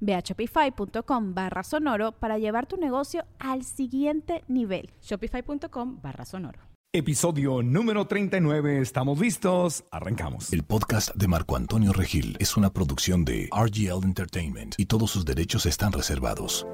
[0.00, 4.90] Ve a shopify.com barra sonoro para llevar tu negocio al siguiente nivel.
[5.02, 6.60] Shopify.com barra sonoro.
[6.90, 8.80] Episodio número 39.
[8.80, 9.84] ¿Estamos listos?
[9.90, 10.50] Arrancamos.
[10.54, 15.26] El podcast de Marco Antonio Regil es una producción de RGL Entertainment y todos sus
[15.26, 16.66] derechos están reservados.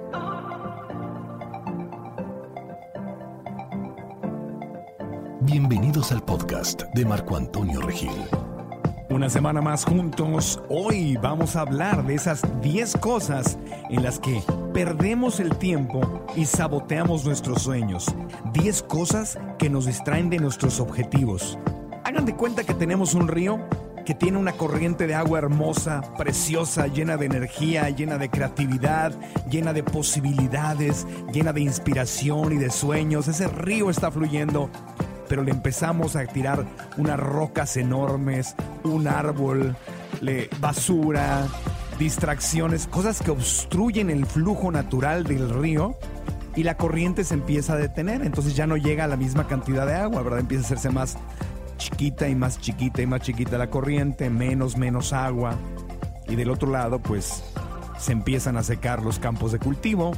[5.40, 8.53] Bienvenidos al podcast de Marco Antonio Regil.
[9.14, 10.60] Una semana más juntos.
[10.68, 13.56] Hoy vamos a hablar de esas 10 cosas
[13.88, 18.12] en las que perdemos el tiempo y saboteamos nuestros sueños.
[18.52, 21.56] 10 cosas que nos distraen de nuestros objetivos.
[22.02, 23.60] Hagan de cuenta que tenemos un río
[24.04, 29.12] que tiene una corriente de agua hermosa, preciosa, llena de energía, llena de creatividad,
[29.48, 33.28] llena de posibilidades, llena de inspiración y de sueños.
[33.28, 34.70] Ese río está fluyendo
[35.28, 36.64] pero le empezamos a tirar
[36.96, 39.76] unas rocas enormes, un árbol,
[40.60, 41.46] basura,
[41.98, 45.96] distracciones, cosas que obstruyen el flujo natural del río
[46.56, 49.94] y la corriente se empieza a detener, entonces ya no llega la misma cantidad de
[49.94, 50.40] agua, ¿verdad?
[50.40, 51.16] Empieza a hacerse más
[51.76, 55.56] chiquita y más chiquita y más chiquita la corriente, menos, menos agua.
[56.28, 57.42] Y del otro lado, pues
[57.98, 60.12] se empiezan a secar los campos de cultivo,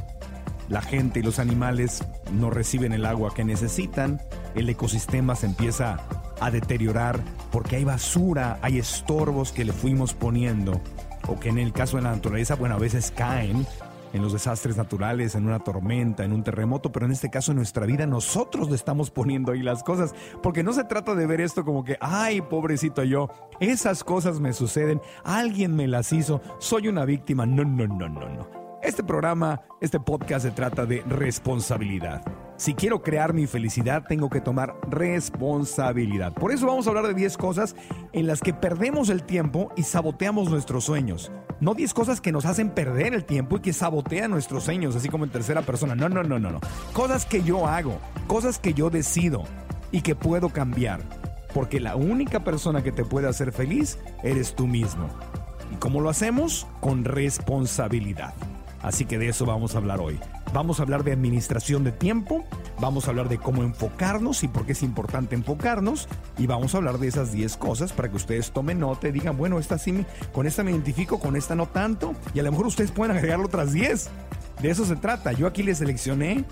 [0.69, 4.21] la gente y los animales no reciben el agua que necesitan,
[4.55, 5.99] el ecosistema se empieza
[6.39, 7.19] a deteriorar
[7.51, 10.81] porque hay basura, hay estorbos que le fuimos poniendo
[11.27, 13.65] o que en el caso de la naturaleza, bueno, a veces caen
[14.13, 17.57] en los desastres naturales, en una tormenta, en un terremoto, pero en este caso en
[17.57, 21.41] nuestra vida nosotros le estamos poniendo ahí las cosas, porque no se trata de ver
[21.41, 23.29] esto como que, ay, pobrecito yo,
[23.59, 28.29] esas cosas me suceden, alguien me las hizo, soy una víctima, no, no, no, no,
[28.29, 28.56] no.
[28.83, 32.21] Este programa, este podcast se trata de responsabilidad.
[32.57, 36.33] Si quiero crear mi felicidad, tengo que tomar responsabilidad.
[36.33, 37.75] Por eso vamos a hablar de 10 cosas
[38.13, 41.31] en las que perdemos el tiempo y saboteamos nuestros sueños.
[41.59, 45.09] No 10 cosas que nos hacen perder el tiempo y que sabotean nuestros sueños, así
[45.09, 45.95] como en tercera persona.
[45.95, 46.59] No, no, no, no, no.
[46.93, 49.43] Cosas que yo hago, cosas que yo decido
[49.91, 51.01] y que puedo cambiar.
[51.51, 55.09] Porque la única persona que te puede hacer feliz eres tú mismo.
[55.73, 56.67] ¿Y cómo lo hacemos?
[56.79, 58.35] Con responsabilidad.
[58.87, 60.17] Así que de eso vamos a hablar hoy.
[60.53, 62.45] Vamos a hablar de administración de tiempo,
[62.79, 66.77] vamos a hablar de cómo enfocarnos y por qué es importante enfocarnos y vamos a
[66.77, 70.05] hablar de esas 10 cosas para que ustedes tomen nota y digan, bueno, esta sí,
[70.31, 73.41] con esta me identifico, con esta no tanto y a lo mejor ustedes pueden agregar
[73.41, 74.09] otras 10.
[74.61, 75.33] De eso se trata.
[75.33, 76.45] Yo aquí les seleccioné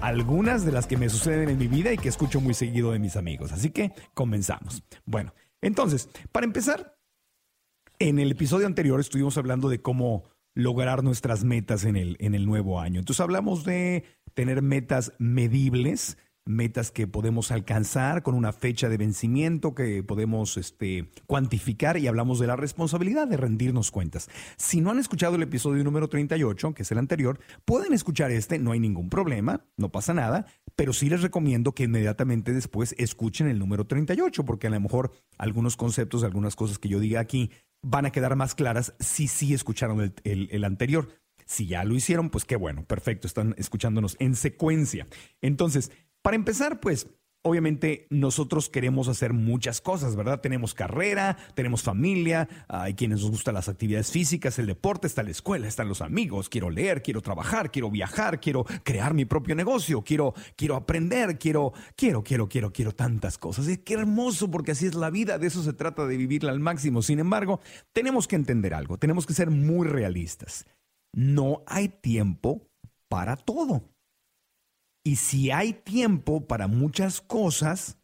[0.00, 3.00] algunas de las que me suceden en mi vida y que escucho muy seguido de
[3.00, 3.52] mis amigos.
[3.52, 4.82] Así que comenzamos.
[5.04, 6.96] Bueno, entonces, para empezar,
[7.98, 12.46] en el episodio anterior estuvimos hablando de cómo lograr nuestras metas en el, en el
[12.46, 13.00] nuevo año.
[13.00, 14.04] Entonces hablamos de
[14.34, 21.10] tener metas medibles, metas que podemos alcanzar con una fecha de vencimiento que podemos este,
[21.26, 24.28] cuantificar y hablamos de la responsabilidad de rendirnos cuentas.
[24.56, 28.58] Si no han escuchado el episodio número 38, que es el anterior, pueden escuchar este,
[28.58, 33.46] no hay ningún problema, no pasa nada, pero sí les recomiendo que inmediatamente después escuchen
[33.46, 37.50] el número 38, porque a lo mejor algunos conceptos, algunas cosas que yo diga aquí
[37.82, 41.08] van a quedar más claras si sí escucharon el, anterior.
[41.44, 45.06] Si ya lo hicieron, pues qué bueno, perfecto, están escuchándonos en secuencia.
[45.40, 45.90] Entonces,
[46.22, 47.08] para empezar, pues
[47.44, 50.40] Obviamente nosotros queremos hacer muchas cosas, ¿verdad?
[50.40, 55.32] Tenemos carrera, tenemos familia, hay quienes nos gustan las actividades físicas, el deporte, está la
[55.32, 60.02] escuela, están los amigos, quiero leer, quiero trabajar, quiero viajar, quiero crear mi propio negocio,
[60.02, 63.68] quiero, quiero aprender, quiero, quiero, quiero, quiero, quiero tantas cosas.
[63.68, 66.60] Y qué hermoso porque así es la vida, de eso se trata de vivirla al
[66.60, 67.02] máximo.
[67.02, 67.58] Sin embargo,
[67.92, 70.64] tenemos que entender algo, tenemos que ser muy realistas.
[71.12, 72.68] No hay tiempo
[73.08, 73.91] para todo.
[75.04, 77.98] Y si hay tiempo para muchas cosas,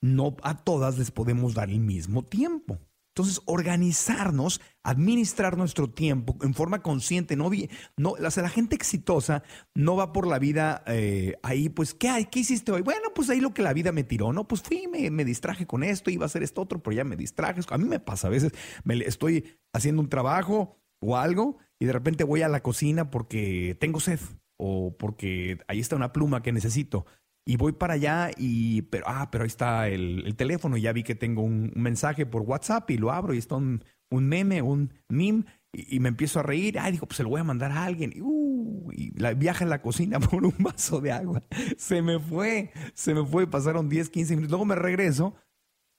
[0.00, 2.80] no a todas les podemos dar el mismo tiempo.
[3.14, 7.50] Entonces, organizarnos, administrar nuestro tiempo en forma consciente, no,
[7.98, 9.42] no la, gente exitosa
[9.74, 12.24] no va por la vida eh, ahí, pues, ¿qué hay?
[12.24, 12.80] ¿Qué hiciste hoy?
[12.80, 14.48] Bueno, pues ahí lo que la vida me tiró, ¿no?
[14.48, 17.16] Pues fui, me, me distraje con esto, iba a hacer esto otro, pero ya me
[17.16, 17.60] distraje.
[17.68, 18.52] A mí me pasa, a veces
[18.82, 23.76] me, estoy haciendo un trabajo o algo y de repente voy a la cocina porque
[23.78, 24.20] tengo sed
[24.62, 27.04] o porque ahí está una pluma que necesito
[27.44, 31.02] y voy para allá y, pero, ah, pero ahí está el, teléfono y ya vi
[31.02, 35.44] que tengo un, mensaje por WhatsApp y lo abro y está un, meme, un meme
[35.72, 36.78] y, me empiezo a reír.
[36.78, 38.12] Ah, digo, pues se lo voy a mandar a alguien.
[38.14, 41.42] Y, uh, y la, viaja en la cocina por un vaso de agua.
[41.76, 44.52] Se me fue, se me fue, pasaron 10, 15 minutos.
[44.52, 45.34] Luego me regreso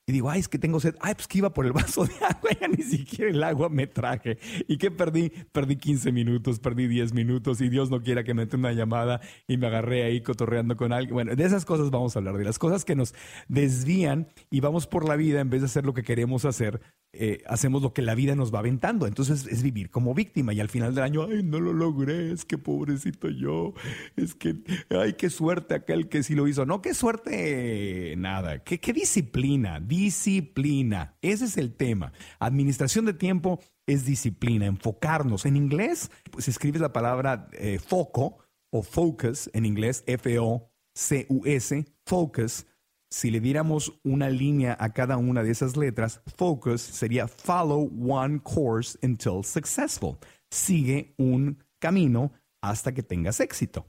[0.05, 0.95] y digo, ay, es que tengo sed.
[0.99, 3.87] Ay, pues que iba por el vaso de agua, ya ni siquiera el agua me
[3.87, 4.37] traje.
[4.67, 5.29] ¿Y qué perdí?
[5.51, 9.57] Perdí 15 minutos, perdí 10 minutos y Dios no quiera que me una llamada y
[9.57, 11.13] me agarré ahí cotorreando con alguien.
[11.13, 13.15] Bueno, de esas cosas vamos a hablar, de las cosas que nos
[13.47, 16.81] desvían y vamos por la vida en vez de hacer lo que queremos hacer,
[17.15, 19.05] eh, hacemos lo que la vida nos va aventando.
[19.05, 22.43] Entonces es vivir como víctima y al final del año, ay, no lo logré, es
[22.43, 23.73] que pobrecito yo,
[24.15, 24.55] es que,
[24.89, 26.65] ay, qué suerte aquel que sí lo hizo.
[26.65, 31.15] No, qué suerte, nada, qué, qué disciplina, disciplina.
[31.21, 32.13] Ese es el tema.
[32.39, 35.45] Administración de tiempo es disciplina, enfocarnos.
[35.45, 38.39] En inglés, pues escribes la palabra eh, foco
[38.71, 42.65] o focus en inglés, F-O-C-U-S, focus
[43.13, 48.39] si le diéramos una línea a cada una de esas letras, focus sería follow one
[48.41, 50.17] course until successful.
[50.49, 53.87] Sigue un camino hasta que tengas éxito.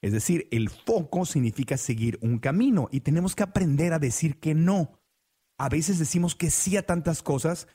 [0.00, 4.54] Es decir, el foco significa seguir un camino y tenemos que aprender a decir que
[4.54, 4.98] no.
[5.58, 7.68] A veces decimos que sí a tantas cosas,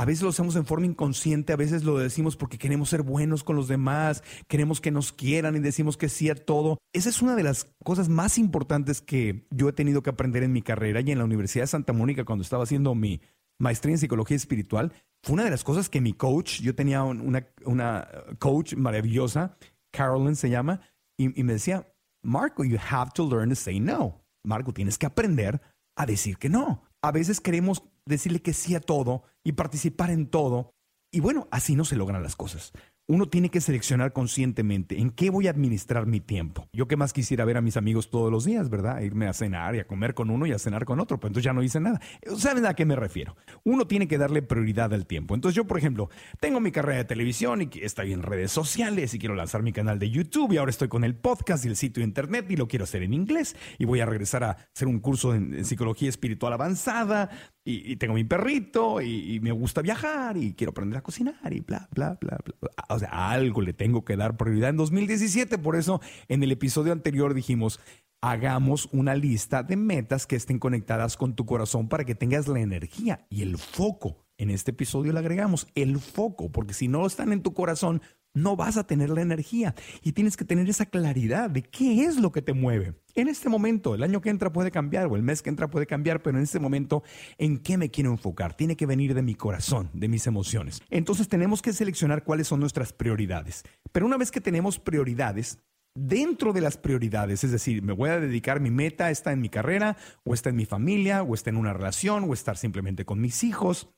[0.00, 3.44] a veces lo hacemos en forma inconsciente, a veces lo decimos porque queremos ser buenos
[3.44, 6.78] con los demás, queremos que nos quieran y decimos que sí a todo.
[6.94, 10.54] Esa es una de las cosas más importantes que yo he tenido que aprender en
[10.54, 13.20] mi carrera y en la Universidad de Santa Mónica cuando estaba haciendo mi
[13.58, 14.94] maestría en psicología espiritual.
[15.22, 18.08] Fue una de las cosas que mi coach, yo tenía una, una
[18.38, 19.58] coach maravillosa,
[19.92, 20.80] Carolyn se llama,
[21.18, 21.92] y, y me decía,
[22.22, 24.24] Marco, you have to learn to say no.
[24.44, 25.60] Marco, tienes que aprender
[25.94, 26.84] a decir que no.
[27.02, 30.74] A veces queremos decirle que sí a todo y participar en todo.
[31.12, 32.72] Y bueno, así no se logran las cosas
[33.10, 36.68] uno tiene que seleccionar conscientemente en qué voy a administrar mi tiempo.
[36.72, 39.00] Yo qué más quisiera ver a mis amigos todos los días, ¿verdad?
[39.00, 41.44] Irme a cenar y a comer con uno y a cenar con otro, pero entonces
[41.44, 42.00] ya no hice nada.
[42.36, 43.36] ¿Saben a qué me refiero?
[43.64, 45.34] Uno tiene que darle prioridad al tiempo.
[45.34, 46.08] Entonces yo, por ejemplo,
[46.38, 49.98] tengo mi carrera de televisión y estoy en redes sociales y quiero lanzar mi canal
[49.98, 52.84] de YouTube y ahora estoy con el podcast y el sitio internet y lo quiero
[52.84, 57.28] hacer en inglés y voy a regresar a hacer un curso en psicología espiritual avanzada
[57.70, 61.88] y, tengo mi perrito y, me gusta viajar y quiero aprender a cocinar y bla,
[61.92, 62.70] bla, bla, bla.
[62.88, 65.58] O sea, algo le tengo que dar prioridad en 2017.
[65.58, 67.80] Por eso en el episodio anterior dijimos,
[68.20, 72.60] hagamos una lista de metas que estén conectadas con tu corazón para que tengas la
[72.60, 74.26] energía y el foco.
[74.36, 78.00] En este episodio le agregamos el foco, porque si no están en tu corazón,
[78.34, 82.16] no vas a tener la energía y tienes que tener esa claridad de qué es
[82.16, 82.94] lo que te mueve.
[83.14, 85.86] En este momento, el año que entra puede cambiar o el mes que entra puede
[85.86, 87.02] cambiar, pero en este momento,
[87.38, 88.54] ¿en qué me quiero enfocar?
[88.54, 90.80] Tiene que venir de mi corazón, de mis emociones.
[90.90, 93.64] Entonces tenemos que seleccionar cuáles son nuestras prioridades.
[93.92, 95.58] Pero una vez que tenemos prioridades,
[95.94, 99.48] dentro de las prioridades, es decir, me voy a dedicar, mi meta está en mi
[99.48, 103.20] carrera, o está en mi familia, o está en una relación, o estar simplemente con
[103.20, 103.88] mis hijos,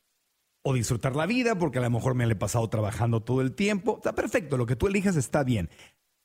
[0.62, 3.54] o disfrutar la vida porque a lo mejor me la he pasado trabajando todo el
[3.54, 3.96] tiempo.
[3.96, 5.70] Está perfecto, lo que tú elijas está bien.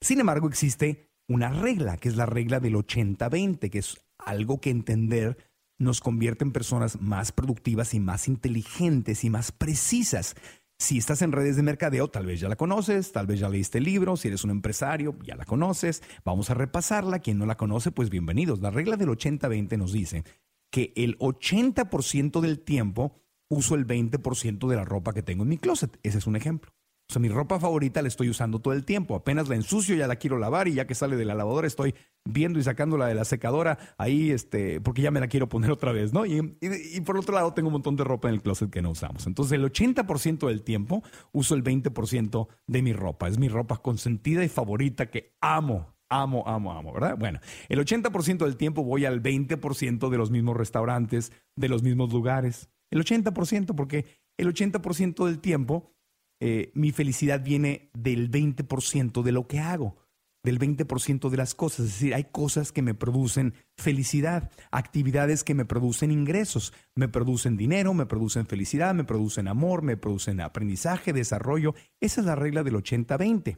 [0.01, 4.69] Sin embargo, existe una regla, que es la regla del 80-20, que es algo que
[4.69, 5.37] entender
[5.79, 10.35] nos convierte en personas más productivas y más inteligentes y más precisas.
[10.79, 13.79] Si estás en redes de mercadeo, tal vez ya la conoces, tal vez ya leíste
[13.79, 16.03] el libro, si eres un empresario, ya la conoces.
[16.23, 17.19] Vamos a repasarla.
[17.19, 18.59] Quien no la conoce, pues bienvenidos.
[18.61, 20.23] La regla del 80-20 nos dice
[20.71, 23.15] que el 80% del tiempo
[23.49, 25.99] uso el 20% de la ropa que tengo en mi closet.
[26.04, 26.71] Ese es un ejemplo.
[27.09, 29.16] O sea, mi ropa favorita la estoy usando todo el tiempo.
[29.16, 31.95] Apenas la ensucio, ya la quiero lavar y ya que sale de la lavadora estoy
[32.25, 35.94] viendo y sacándola de la secadora ahí, este, porque ya me la quiero poner otra
[35.94, 36.25] vez, ¿no?
[36.25, 38.89] Y, y, por otro lado tengo un montón de ropa en el closet que no
[38.89, 39.25] usamos.
[39.25, 41.01] Entonces el 80% del tiempo
[41.31, 43.30] uso el 20% de mi ropa.
[43.30, 45.95] Es mi ropa consentida y favorita que amo.
[46.09, 47.18] Amo, amo, amo, ¿verdad?
[47.18, 47.39] Bueno,
[47.69, 52.69] el 80% del tiempo voy al 20% de los mismos restaurantes, de los mismos lugares.
[52.91, 54.06] El 80%, porque
[54.37, 55.94] el 80% del tiempo
[56.39, 59.97] eh, mi felicidad viene del 20% de lo que hago,
[60.44, 61.87] del 20% de las cosas.
[61.87, 67.57] Es decir, hay cosas que me producen felicidad, actividades que me producen ingresos, me producen
[67.57, 71.73] dinero, me producen felicidad, me producen amor, me producen aprendizaje, desarrollo.
[71.99, 73.57] Esa es la regla del 80-20.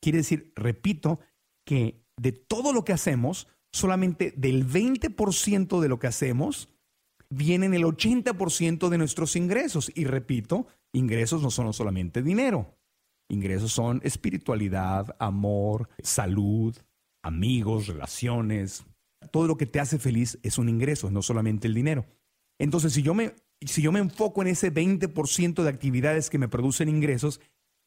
[0.00, 1.18] Quiere decir, repito,
[1.66, 6.68] que de todo lo que hacemos, solamente del 20% de lo que hacemos
[7.34, 9.90] vienen el 80% de nuestros ingresos.
[9.94, 12.76] Y repito, ingresos no son solamente dinero.
[13.28, 16.76] Ingresos son espiritualidad, amor, salud,
[17.22, 18.84] amigos, relaciones.
[19.32, 22.06] Todo lo que te hace feliz es un ingreso, no solamente el dinero.
[22.58, 26.48] Entonces, si yo me, si yo me enfoco en ese 20% de actividades que me
[26.48, 27.40] producen ingresos,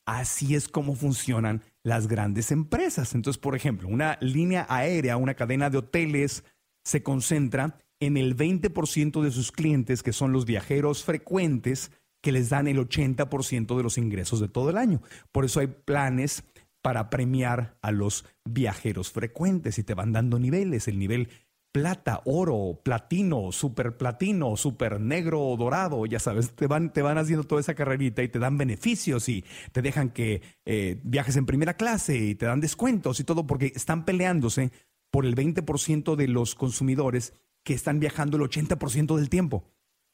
[0.08, 3.14] así es como funcionan las grandes empresas.
[3.14, 6.44] Entonces, por ejemplo, una línea aérea, una cadena de hoteles,
[6.84, 12.50] se concentra en el 20% de sus clientes, que son los viajeros frecuentes, que les
[12.50, 15.02] dan el 80% de los ingresos de todo el año.
[15.32, 16.44] Por eso hay planes
[16.82, 21.30] para premiar a los viajeros frecuentes y te van dando niveles, el nivel
[21.72, 27.44] plata, oro, platino, super platino, super negro dorado, ya sabes, te van, te van haciendo
[27.44, 31.76] toda esa carrerita y te dan beneficios y te dejan que eh, viajes en primera
[31.76, 34.72] clase y te dan descuentos y todo porque están peleándose
[35.12, 37.34] por el 20% de los consumidores
[37.68, 39.66] que están viajando el 80% del tiempo.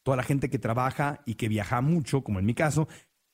[0.03, 2.87] Toda la gente que trabaja y que viaja mucho, como en mi caso,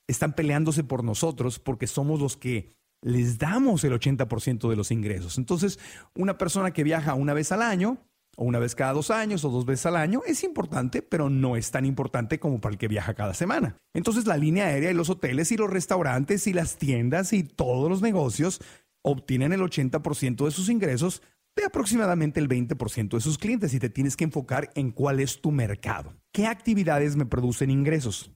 [0.10, 5.38] están peleándose por nosotros porque somos los que les damos el 80% de los ingresos.
[5.38, 5.80] Entonces,
[6.16, 7.98] una persona que viaja una vez al año,
[8.36, 11.56] o una vez cada dos años, o dos veces al año, es importante, pero no
[11.56, 13.78] es tan importante como para el que viaja cada semana.
[13.94, 17.90] Entonces, la línea aérea y los hoteles y los restaurantes y las tiendas y todos
[17.90, 18.60] los negocios
[19.02, 21.22] obtienen el 80% de sus ingresos
[21.60, 25.42] de aproximadamente el 20% de sus clientes y te tienes que enfocar en cuál es
[25.42, 26.16] tu mercado.
[26.32, 28.32] ¿Qué actividades me producen ingresos?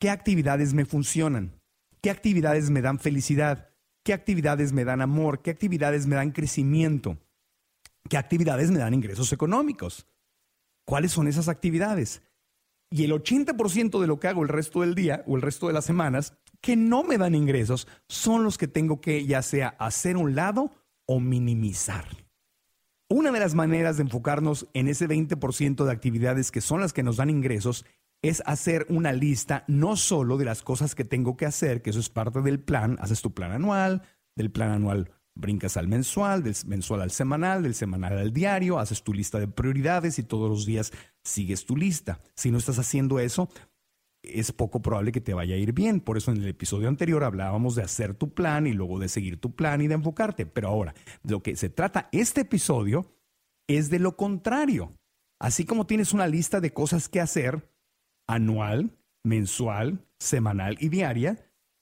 [0.00, 1.60] ¿Qué actividades me funcionan?
[2.00, 3.70] ¿Qué actividades me dan felicidad?
[4.04, 5.42] ¿Qué actividades me dan amor?
[5.42, 7.18] ¿Qué actividades me dan crecimiento?
[8.08, 10.06] ¿Qué actividades me dan ingresos económicos?
[10.86, 12.22] ¿Cuáles son esas actividades?
[12.90, 15.72] Y el 80% de lo que hago el resto del día o el resto de
[15.72, 20.16] las semanas que no me dan ingresos son los que tengo que ya sea hacer
[20.16, 20.72] un lado
[21.04, 22.25] o minimizar.
[23.08, 27.04] Una de las maneras de enfocarnos en ese 20% de actividades que son las que
[27.04, 27.84] nos dan ingresos
[28.20, 32.00] es hacer una lista no solo de las cosas que tengo que hacer, que eso
[32.00, 34.02] es parte del plan, haces tu plan anual,
[34.34, 39.04] del plan anual brincas al mensual, del mensual al semanal, del semanal al diario, haces
[39.04, 42.20] tu lista de prioridades y todos los días sigues tu lista.
[42.34, 43.48] Si no estás haciendo eso,
[44.26, 46.00] es poco probable que te vaya a ir bien.
[46.00, 49.40] Por eso en el episodio anterior hablábamos de hacer tu plan y luego de seguir
[49.40, 50.46] tu plan y de enfocarte.
[50.46, 53.14] Pero ahora, lo que se trata este episodio
[53.68, 54.96] es de lo contrario.
[55.38, 57.70] Así como tienes una lista de cosas que hacer
[58.26, 61.38] anual, mensual, semanal y diaria,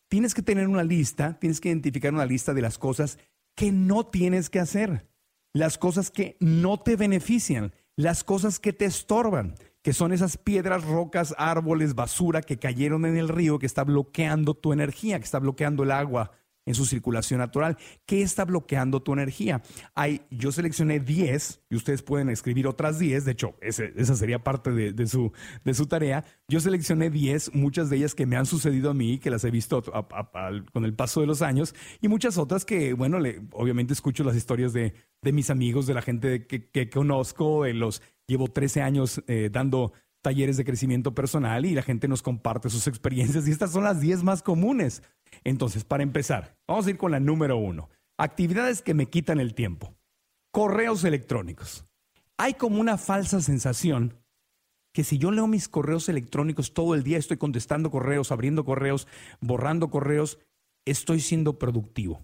[0.09, 3.19] tienes que tener una lista, tienes que identificar una lista de las cosas
[3.57, 5.09] que no tienes que hacer,
[5.53, 10.83] las cosas que no te benefician, las cosas que te estorban que son esas piedras,
[10.83, 15.39] rocas, árboles, basura que cayeron en el río, que está bloqueando tu energía, que está
[15.39, 16.31] bloqueando el agua
[16.65, 17.77] en su circulación natural.
[18.07, 19.61] ¿Qué está bloqueando tu energía?
[19.95, 23.27] Hay, yo seleccioné 10 y ustedes pueden escribir otras 10.
[23.27, 25.33] De hecho, esa sería parte de, su,
[25.67, 26.25] de su tarea.
[26.49, 29.51] Yo seleccioné 10, muchas de ellas que me han sucedido a mí, que las he
[29.51, 29.83] visto
[30.73, 33.19] con el paso de los años, y muchas otras que, bueno,
[33.53, 38.49] obviamente escucho las historias de, mis amigos, de la gente que conozco, de los Llevo
[38.49, 43.47] 13 años eh, dando talleres de crecimiento personal y la gente nos comparte sus experiencias
[43.47, 45.03] y estas son las 10 más comunes.
[45.45, 47.91] Entonces, para empezar, vamos a ir con la número uno.
[48.17, 49.95] Actividades que me quitan el tiempo.
[50.51, 51.85] Correos electrónicos.
[52.39, 54.19] Hay como una falsa sensación
[54.95, 59.09] que si yo leo mis correos electrónicos todo el día, estoy contestando correos, abriendo correos,
[59.41, 60.39] borrando correos,
[60.87, 62.23] estoy siendo productivo.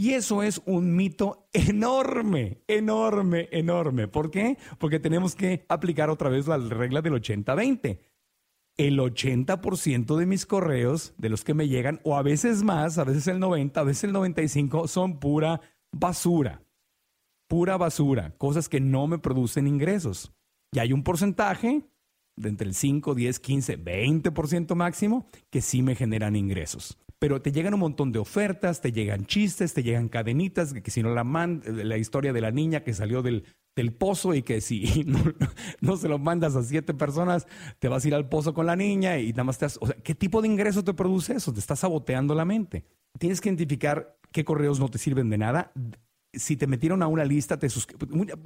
[0.00, 4.06] Y eso es un mito enorme, enorme, enorme.
[4.06, 4.56] ¿Por qué?
[4.78, 7.98] Porque tenemos que aplicar otra vez la regla del 80-20.
[8.76, 13.02] El 80% de mis correos, de los que me llegan, o a veces más, a
[13.04, 16.62] veces el 90, a veces el 95, son pura basura.
[17.48, 20.32] Pura basura, cosas que no me producen ingresos.
[20.70, 21.82] Y hay un porcentaje
[22.40, 27.52] de entre el 5, 10, 15, 20% máximo que sí me generan ingresos pero te
[27.52, 31.24] llegan un montón de ofertas, te llegan chistes, te llegan cadenitas, que, si no la
[31.24, 35.04] man, la historia de la niña que salió del, del pozo y que si
[35.80, 37.46] no, se lo mandas a siete personas,
[37.78, 39.86] te vas a ir al pozo con la niña y nada más te has, o
[39.86, 41.52] sea, ¿qué tipo de ingreso te produce eso?
[41.52, 42.84] Te está saboteando la mente.
[43.18, 45.72] Tienes que identificar qué correos no te sirven de nada.
[46.32, 47.68] Si te metieron a una lista, te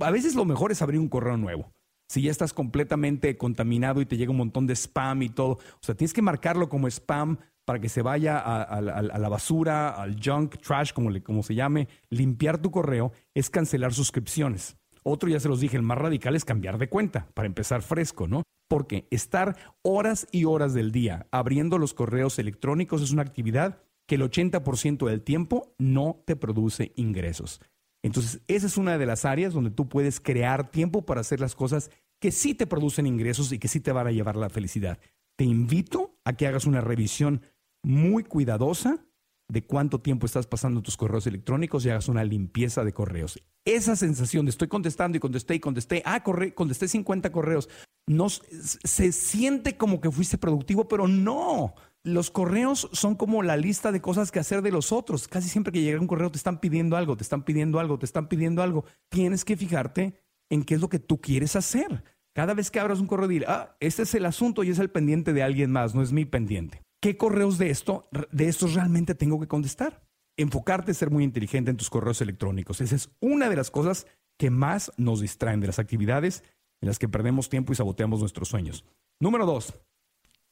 [0.00, 1.72] A veces lo mejor es abrir un correo nuevo
[2.12, 5.80] si ya estás completamente contaminado y te llega un montón de spam y todo, o
[5.80, 10.58] sea, tienes que marcarlo como spam para que se vaya a, la basura, al junk,
[10.58, 14.76] trash, como, le, como se llame, limpiar tu correo, es cancelar suscripciones.
[15.04, 18.28] Otro, ya se los dije, el más radical es cambiar de cuenta, para empezar fresco,
[18.28, 18.42] ¿no?
[18.68, 24.16] Porque estar horas y horas del día abriendo los correos electrónicos es una actividad que
[24.16, 27.62] el 80% del tiempo no te produce ingresos.
[28.02, 31.54] Entonces, esa es una de las áreas donde tú puedes crear tiempo para hacer las
[31.54, 31.90] cosas
[32.20, 34.98] que sí te producen ingresos y que sí te van a llevar la felicidad.
[35.36, 37.42] Te invito a que hagas una revisión
[37.82, 39.04] muy cuidadosa
[39.48, 43.38] de cuánto tiempo estás pasando tus correos electrónicos y hagas una limpieza de correos.
[43.64, 47.68] Esa sensación de estoy contestando y contesté y contesté, ah, corre, contesté 50 correos,
[48.06, 51.74] no, se siente como que fuiste productivo, pero no.
[52.04, 55.28] Los correos son como la lista de cosas que hacer de los otros.
[55.28, 58.06] Casi siempre que llega un correo te están pidiendo algo, te están pidiendo algo, te
[58.06, 58.84] están pidiendo algo.
[59.08, 60.14] Tienes que fijarte
[60.50, 62.02] en qué es lo que tú quieres hacer.
[62.34, 64.90] Cada vez que abras un correo, dile, ah, este es el asunto y es el
[64.90, 66.82] pendiente de alguien más, no es mi pendiente.
[67.00, 70.02] ¿Qué correos de esto, de estos realmente tengo que contestar?
[70.36, 72.80] Enfocarte, ser muy inteligente en tus correos electrónicos.
[72.80, 74.06] Esa es una de las cosas
[74.38, 76.42] que más nos distraen de las actividades
[76.80, 78.84] en las que perdemos tiempo y saboteamos nuestros sueños.
[79.20, 79.74] Número dos,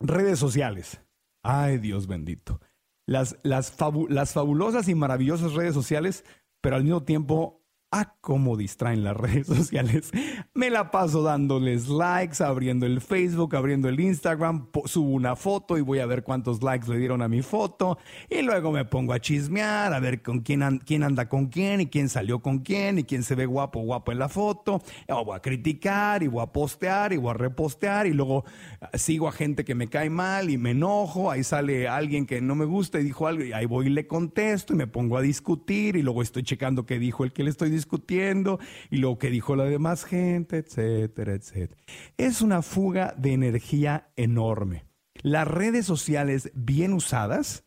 [0.00, 1.00] redes sociales.
[1.42, 2.60] Ay, Dios bendito.
[3.06, 3.76] Las, las,
[4.08, 6.24] las fabulosas y maravillosas redes sociales,
[6.60, 7.59] pero al mismo tiempo
[7.92, 10.10] a cómo distraen las redes sociales.
[10.54, 15.80] Me la paso dándoles likes, abriendo el Facebook, abriendo el Instagram, subo una foto y
[15.80, 19.20] voy a ver cuántos likes le dieron a mi foto y luego me pongo a
[19.20, 23.04] chismear, a ver con quién, quién anda con quién y quién salió con quién y
[23.04, 24.82] quién se ve guapo guapo en la foto.
[25.08, 28.44] Y voy a criticar y voy a postear y voy a repostear y luego
[28.80, 32.40] ah, sigo a gente que me cae mal y me enojo, ahí sale alguien que
[32.40, 35.16] no me gusta y dijo algo y ahí voy y le contesto y me pongo
[35.16, 38.58] a discutir y luego estoy checando qué dijo el que le estoy discutiendo discutiendo
[38.90, 41.80] y lo que dijo la demás gente, etcétera, etcétera.
[42.16, 44.84] Es una fuga de energía enorme.
[45.22, 47.64] Las redes sociales bien usadas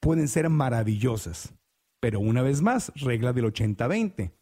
[0.00, 1.54] pueden ser maravillosas,
[2.00, 4.32] pero una vez más, regla del 80-20.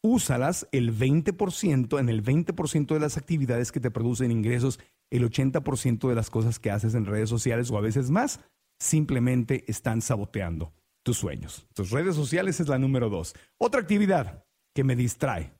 [0.00, 6.08] Úsalas el 20%, en el 20% de las actividades que te producen ingresos, el 80%
[6.08, 8.40] de las cosas que haces en redes sociales o a veces más,
[8.78, 10.72] simplemente están saboteando
[11.08, 11.66] tus sueños.
[11.72, 13.34] Tus redes sociales es la número dos.
[13.56, 15.54] Otra actividad, que me distrae.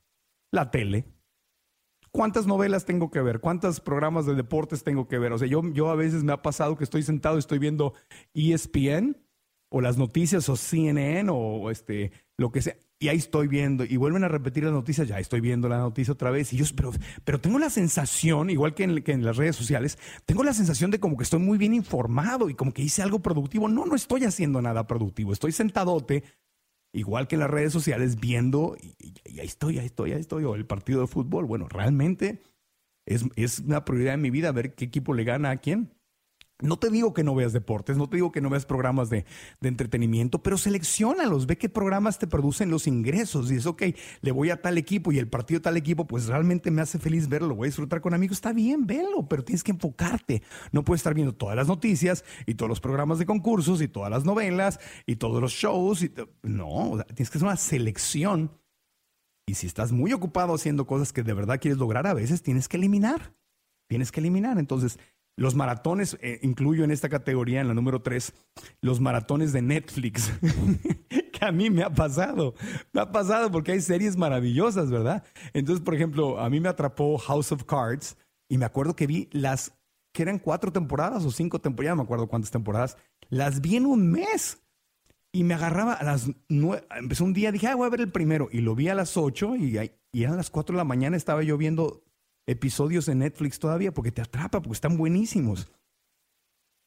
[0.51, 1.05] La tele.
[2.11, 3.39] ¿Cuántas novelas tengo que ver?
[3.39, 5.33] ¿Cuántos programas de deportes tengo que ver?
[5.33, 7.95] O sea, yo, yo a veces me ha pasado que estoy sentado y estoy viendo
[8.35, 9.17] ESPN
[9.71, 12.75] o las noticias o CNN o este, lo que sea.
[13.01, 16.11] Y ahí estoy viendo y vuelven a repetir las noticias, ya estoy viendo la noticia
[16.11, 16.51] otra vez.
[16.51, 16.91] Y yo, pero,
[17.23, 20.91] pero tengo la sensación, igual que en, que en las redes sociales, tengo la sensación
[20.91, 23.69] de como que estoy muy bien informado y como que hice algo productivo.
[23.69, 25.31] No, no estoy haciendo nada productivo.
[25.31, 26.25] Estoy sentadote
[26.91, 30.55] igual que en las redes sociales, viendo, y, ahí estoy, ahí estoy, ahí estoy, o
[30.55, 31.45] el partido de fútbol.
[31.45, 32.41] Bueno, realmente
[33.05, 35.93] es, es una prioridad en mi vida ver qué equipo le gana a quién.
[36.61, 39.25] No te digo que no veas deportes, no te digo que no veas programas de,
[39.61, 43.49] entretenimiento, pero seleccionalos, ve qué programas te producen los ingresos.
[43.49, 43.83] Y es, ok,
[44.19, 46.99] le voy a tal equipo y el partido de tal equipo, pues realmente me hace
[46.99, 48.37] feliz verlo, voy a disfrutar con amigos.
[48.37, 50.43] Está bien, velo, pero tienes que enfocarte.
[50.73, 54.11] No puedes estar viendo todas las noticias y todos los programas de concursos y todas
[54.11, 56.03] las novelas y todos los shows.
[56.03, 56.11] Y
[56.43, 58.51] no, tienes que hacer una selección.
[59.47, 62.67] Y si estás muy ocupado haciendo cosas que de verdad quieres lograr, a veces tienes
[62.67, 63.33] que eliminar.
[63.87, 64.59] Tienes que eliminar.
[64.59, 64.99] Entonces,
[65.39, 68.33] los maratones, eh, incluyo en esta categoría, en la número tres,
[68.81, 70.33] los maratones de Netflix,
[71.09, 72.55] que a mí me ha pasado.
[72.91, 75.23] Me ha pasado porque hay series maravillosas, ¿verdad?
[75.53, 78.17] Entonces, por ejemplo, a mí me atrapó House of Cards
[78.49, 79.79] y me acuerdo que vi las,
[80.13, 82.97] que eran cuatro temporadas o cinco temporadas, no me acuerdo cuántas temporadas,
[83.29, 84.61] las vi en un mes.
[85.31, 88.11] Y me agarraba a las nueve, empezó un día, dije, ah, voy a ver el
[88.11, 88.49] primero.
[88.51, 89.79] Y lo vi a las ocho y,
[90.11, 92.03] y eran las cuatro de la mañana, estaba yo viendo
[92.49, 95.71] episodios en Netflix todavía porque te atrapa, porque están buenísimos.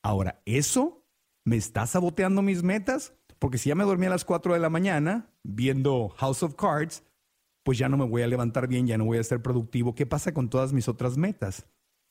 [0.03, 1.07] Ahora, ¿eso
[1.44, 3.14] me está saboteando mis metas?
[3.38, 7.05] Porque si ya me dormí a las 4 de la mañana viendo House of Cards,
[7.64, 9.94] pues ya no me voy a levantar bien, ya no voy a ser productivo.
[9.94, 11.66] ¿Qué pasa con todas mis otras metas?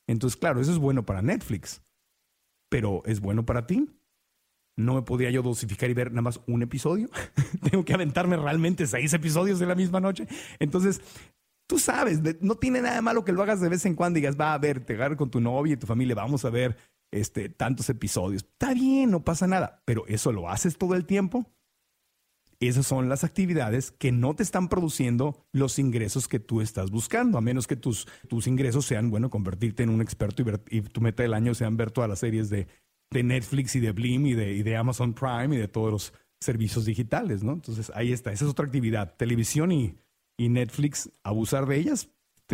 [0.08, 1.82] Entonces, claro, eso es bueno para Netflix,
[2.70, 3.90] pero ¿es bueno para ti?
[4.78, 7.10] ¿No me podría yo dosificar y ver nada más un episodio?
[7.70, 10.28] Tengo que aventarme realmente seis episodios en la misma noche.
[10.60, 11.02] Entonces,
[11.72, 14.36] tú sabes, no tiene nada malo que lo hagas de vez en cuando y digas,
[14.38, 16.76] va a ver, te agarro con tu novia y tu familia, vamos a ver
[17.12, 18.44] este, tantos episodios.
[18.44, 21.50] Está bien, no pasa nada, pero eso lo haces todo el tiempo.
[22.60, 27.38] Esas son las actividades que no te están produciendo los ingresos que tú estás buscando,
[27.38, 28.06] a menos que tus,
[28.48, 32.10] ingresos sean, bueno, convertirte en un experto y, tu meta del año sean ver todas
[32.10, 32.68] las series de,
[33.12, 36.14] de Netflix y de Blim y de, y de Amazon Prime y de todos los
[36.42, 37.54] servicios digitales, ¿no?
[37.54, 39.96] Entonces ahí está, esa es otra actividad, televisión y,
[40.42, 42.10] y Netflix, abusar de ellas,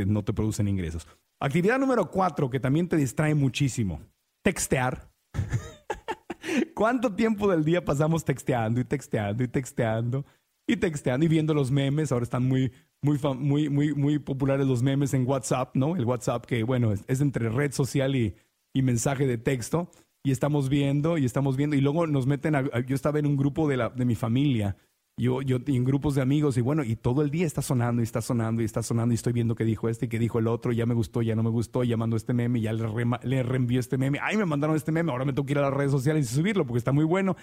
[0.05, 1.07] no te producen ingresos.
[1.39, 4.01] Actividad número cuatro, que también te distrae muchísimo.
[4.43, 5.09] Textear.
[6.75, 10.25] ¿Cuánto tiempo del día pasamos texteando y texteando y texteando
[10.67, 12.11] y texteando y viendo los memes?
[12.11, 15.95] Ahora están muy, muy, muy, muy, muy populares los memes en WhatsApp, ¿no?
[15.95, 18.35] El WhatsApp que, bueno, es, entre red social y,
[18.73, 19.89] y, mensaje de texto.
[20.23, 21.77] Y estamos viendo y estamos viendo.
[21.77, 24.75] Y luego nos meten a, Yo estaba en un grupo de, la, de mi familia
[25.17, 28.03] yo, yo en grupos de amigos y bueno, y todo el día está sonando y
[28.03, 30.47] está sonando y está sonando y estoy viendo que dijo este y que dijo el
[30.47, 32.85] otro, ya me gustó, ya no me gustó, ya mandó este meme, ya le,
[33.23, 35.63] le reenvió este meme, ay, me mandaron este meme, ahora me tengo que ir a
[35.63, 37.35] las redes sociales y subirlo porque está muy bueno.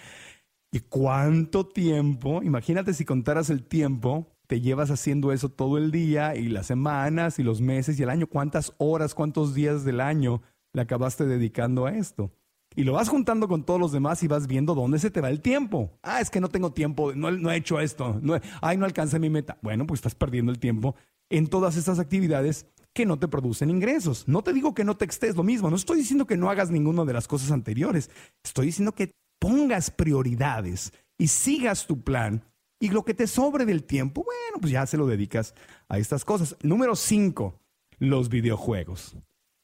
[0.70, 2.42] ¿Y cuánto tiempo?
[2.42, 7.38] Imagínate si contaras el tiempo, te llevas haciendo eso todo el día y las semanas
[7.38, 11.86] y los meses y el año, cuántas horas, cuántos días del año le acabaste dedicando
[11.86, 12.32] a esto.
[12.76, 15.30] Y lo vas juntando con todos los demás y vas viendo dónde se te va
[15.30, 15.92] el tiempo.
[16.02, 19.30] Ah, es que no tengo tiempo, no, he hecho esto, no, ay, no alcancé mi
[19.30, 19.58] meta.
[19.62, 20.96] Bueno, pues estás perdiendo el tiempo
[21.30, 24.26] en todas estas actividades que no te producen ingresos.
[24.26, 26.70] No te digo que no te estés lo mismo, no estoy diciendo que no hagas
[26.70, 28.10] ninguna de las cosas anteriores,
[28.42, 32.44] estoy diciendo que pongas prioridades y sigas tu plan
[32.80, 35.54] y lo que te sobre del tiempo, bueno, pues ya se lo dedicas
[35.88, 36.56] a estas cosas.
[36.62, 37.60] Número cinco,
[37.98, 39.16] los videojuegos.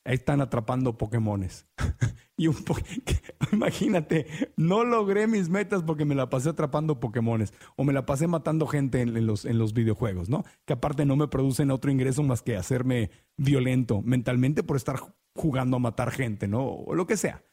[0.05, 1.67] Ahí están atrapando Pokémones.
[2.41, 2.49] y
[3.53, 4.27] imagínate,
[4.57, 8.67] no logré mis metas porque me la pasé atrapando Pokémones o me la pasé matando
[8.67, 10.47] gente en, los, en los videojuegos, ¿no?
[10.65, 14.99] Que aparte no me producen otro ingreso más que hacerme violento mentalmente por estar
[15.35, 16.65] jugando a matar gente, ¿no?
[16.65, 17.45] O lo que sea.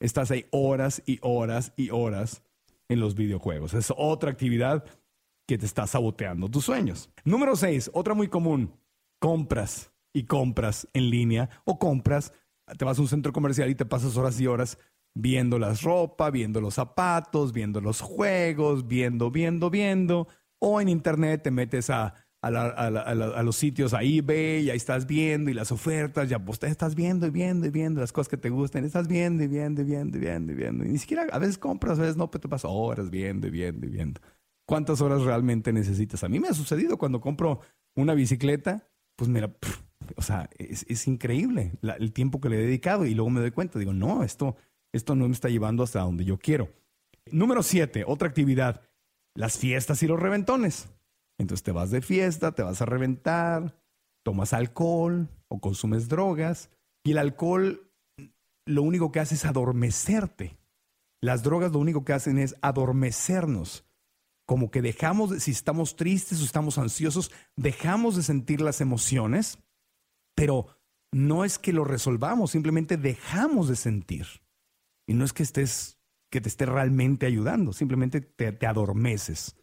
[0.00, 2.42] Estás ahí horas y horas y horas
[2.88, 3.74] en los videojuegos.
[3.74, 4.84] Es otra actividad
[5.46, 7.10] que te está saboteando tus sueños.
[7.24, 8.74] Número seis, otra muy común,
[9.20, 12.32] compras y compras en línea o compras
[12.78, 14.78] te vas a un centro comercial y te pasas horas y horas
[15.14, 20.28] viendo las ropa, viendo los zapatos, viendo los juegos, viendo, viendo, viendo.
[20.58, 25.50] O en internet te metes a, a, los sitios, a eBay, y ahí estás viendo
[25.50, 28.50] y las ofertas, ya pues estás viendo y viendo y viendo las cosas que te
[28.50, 30.84] gustan, estás viendo y viendo y viendo y viendo y viendo.
[30.84, 33.50] Y ni siquiera a veces compras, a veces no, pero te pasas horas viendo y
[33.50, 34.20] viendo y viendo.
[34.66, 36.24] ¿Cuántas horas realmente necesitas?
[36.24, 37.60] A mí me ha sucedido cuando compro
[37.94, 39.52] una bicicleta, pues mira,
[40.16, 43.78] o sea, es, increíble el tiempo que le he dedicado y luego me doy cuenta,
[43.78, 44.56] digo, no, esto,
[44.92, 46.70] esto no me está llevando hasta donde yo quiero.
[47.30, 48.82] Número siete, otra actividad,
[49.34, 50.88] las fiestas y los reventones.
[51.38, 53.76] Entonces te vas de fiesta, te vas a reventar,
[54.22, 56.70] tomas alcohol o consumes drogas
[57.04, 57.90] y el alcohol
[58.66, 60.56] lo único que hace es adormecerte.
[61.20, 63.84] Las drogas lo único que hacen es adormecernos.
[64.46, 69.58] Como que dejamos, si estamos tristes o estamos ansiosos, dejamos de sentir las emociones
[70.34, 70.66] pero
[71.12, 74.26] no es que lo resolvamos, simplemente dejamos de sentir.
[75.06, 75.98] Y no es que estés,
[76.30, 79.56] que te esté realmente ayudando, simplemente te, adormeces.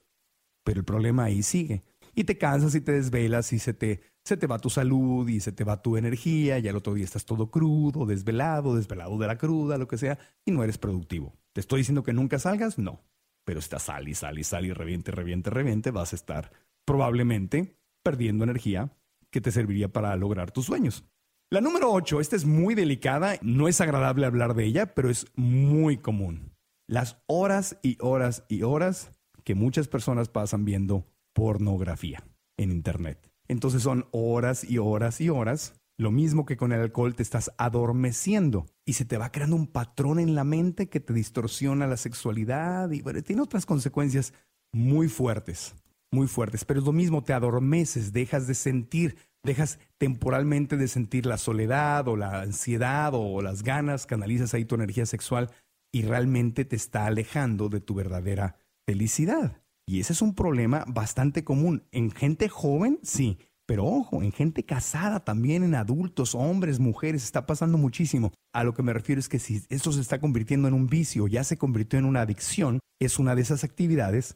[0.64, 1.84] Pero el problema ahí sigue.
[2.14, 5.40] Y te cansas y te desvelas y se te, se te va tu salud y
[5.40, 9.28] se te va tu energía y al otro día estás todo crudo, desvelado, desvelado de
[9.28, 11.34] la cruda, lo que sea, y no eres productivo.
[11.54, 12.78] ¿Te estoy diciendo que nunca salgas?
[12.78, 13.02] No.
[13.46, 16.52] Pero sal y sal y sal reviente, reviente, reviente, vas a estar
[16.86, 18.92] probablemente perdiendo energía
[19.32, 21.06] que te serviría para lograr tus sueños.
[21.52, 25.26] La número 8, esta es muy delicada, no es agradable hablar de ella, pero es
[25.36, 26.52] muy común.
[26.88, 29.14] Las horas y horas y horas
[29.44, 32.24] que muchas personas pasan viendo pornografía
[32.58, 33.32] en Internet.
[33.48, 35.74] Entonces son horas y horas y horas.
[35.98, 39.68] Lo mismo que con el alcohol te estás adormeciendo y se te va creando un
[39.68, 44.34] patrón en la mente que te distorsiona la sexualidad y tiene otras consecuencias
[44.72, 45.74] muy fuertes
[46.12, 51.26] muy fuertes, pero es lo mismo, te adormeces, dejas de sentir, dejas temporalmente de sentir
[51.26, 55.52] la soledad o la ansiedad o las ganas, canalizas ahí tu energía sexual
[55.92, 59.62] y realmente te está alejando de tu verdadera felicidad.
[59.88, 61.84] Y ese es un problema bastante común.
[61.92, 67.46] En gente joven, sí, pero ojo, en gente casada también, en adultos, hombres, mujeres, está
[67.46, 68.32] pasando muchísimo.
[68.54, 71.28] A lo que me refiero es que si esto se está convirtiendo en un vicio,
[71.28, 74.36] ya se convirtió en una adicción, es una de esas actividades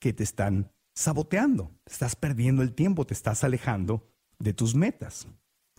[0.00, 5.26] que te están saboteando, estás perdiendo el tiempo, te estás alejando de tus metas.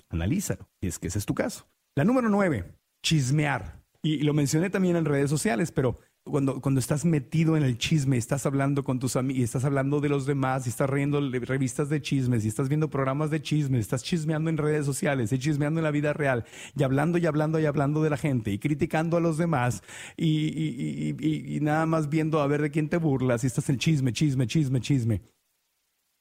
[0.10, 1.67] Analízalo, y es que ese es tu caso.
[1.95, 3.82] La número nueve, chismear.
[4.01, 8.18] Y, lo mencioné también en redes sociales, pero cuando, cuando estás metido en el chisme,
[8.18, 12.02] estás hablando con tus amigos, estás hablando de los demás, y estás riendo revistas de
[12.02, 15.84] chismes, y estás viendo programas de chismes, estás chismeando en redes sociales, y chismeando en
[15.84, 19.20] la vida real, y hablando y hablando y hablando de la gente, y criticando a
[19.20, 19.84] los demás,
[20.18, 21.16] y,
[21.56, 24.48] y nada más viendo a ver de quién te burlas, y estás en chisme, chisme,
[24.48, 25.22] chisme, chisme.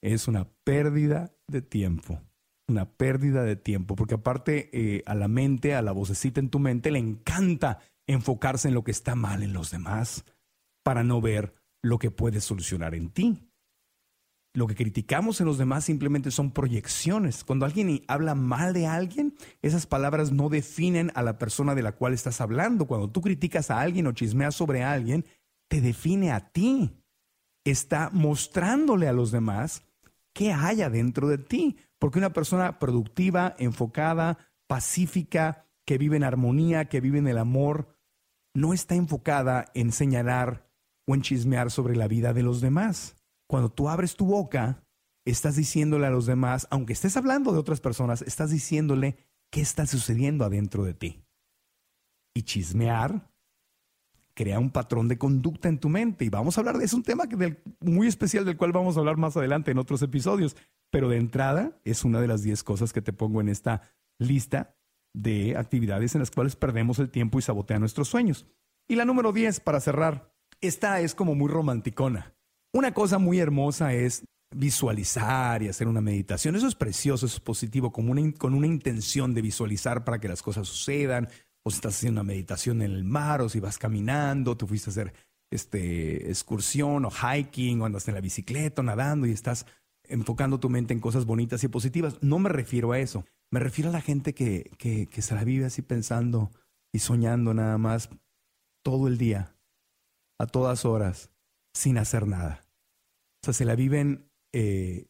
[0.03, 2.21] Es una pérdida de tiempo
[2.69, 6.59] una pérdida de tiempo, porque aparte eh, a la mente, a la vocecita en tu
[6.59, 10.25] mente, le encanta enfocarse en lo que está mal en los demás
[10.83, 13.51] para no ver lo que puede solucionar en ti.
[14.57, 17.43] Lo que criticamos en los demás simplemente son proyecciones.
[17.43, 21.93] Cuando alguien habla mal de alguien, esas palabras no definen a la persona de la
[21.93, 22.87] cual estás hablando.
[22.87, 25.25] Cuando tú criticas a alguien o chismeas sobre alguien,
[25.69, 26.93] te define a ti.
[27.65, 29.83] Está mostrándole a los demás
[30.33, 31.77] qué hay adentro de ti.
[31.99, 34.39] Porque una persona productiva, enfocada,
[34.69, 37.89] pacífica, que vive en armonía, que vive en el amor,
[38.55, 40.71] no está enfocada en señalar
[41.07, 43.17] o en chismear sobre la vida de los demás.
[43.49, 44.85] Cuando tú abres tu boca,
[45.27, 49.17] estás diciéndole a los demás, aunque estés hablando de otras personas, estás diciéndole
[49.51, 51.25] qué está sucediendo adentro de ti.
[52.35, 53.31] Y chismear
[54.35, 56.25] crea un patrón de conducta en tu mente.
[56.25, 57.25] Y vamos a hablar de eso, un tema
[57.81, 60.57] muy especial del cual vamos a hablar más adelante en otros episodios.
[60.91, 63.83] Pero de entrada es una de las 10 cosas que te pongo en esta
[64.19, 64.77] lista
[65.15, 68.47] de actividades en las cuales perdemos el tiempo y sabotean nuestros sueños.
[68.89, 72.35] Y la número 10, para cerrar, esta es como muy romanticona.
[72.73, 74.25] Una cosa muy hermosa es
[74.55, 76.57] visualizar y hacer una meditación.
[76.57, 80.29] Eso es precioso, eso es positivo, con una, con una intención de visualizar para que
[80.29, 81.29] las cosas sucedan.
[81.63, 84.91] O si estás haciendo una meditación en el mar, o si vas caminando, te fuiste
[84.91, 85.15] a hacer
[85.51, 89.67] este, excursión o hiking, o andas en la bicicleta o nadando y estás
[90.07, 92.19] enfocando tu mente en cosas bonitas y positivas.
[92.21, 93.25] No me refiero a eso.
[93.55, 96.51] Me refiero a la gente que, que, se la vive así pensando
[96.93, 98.11] y soñando nada más
[98.83, 99.57] todo el día,
[100.41, 101.31] a todas horas,
[101.73, 102.67] sin hacer nada.
[103.45, 105.07] O sea, se la viven eh,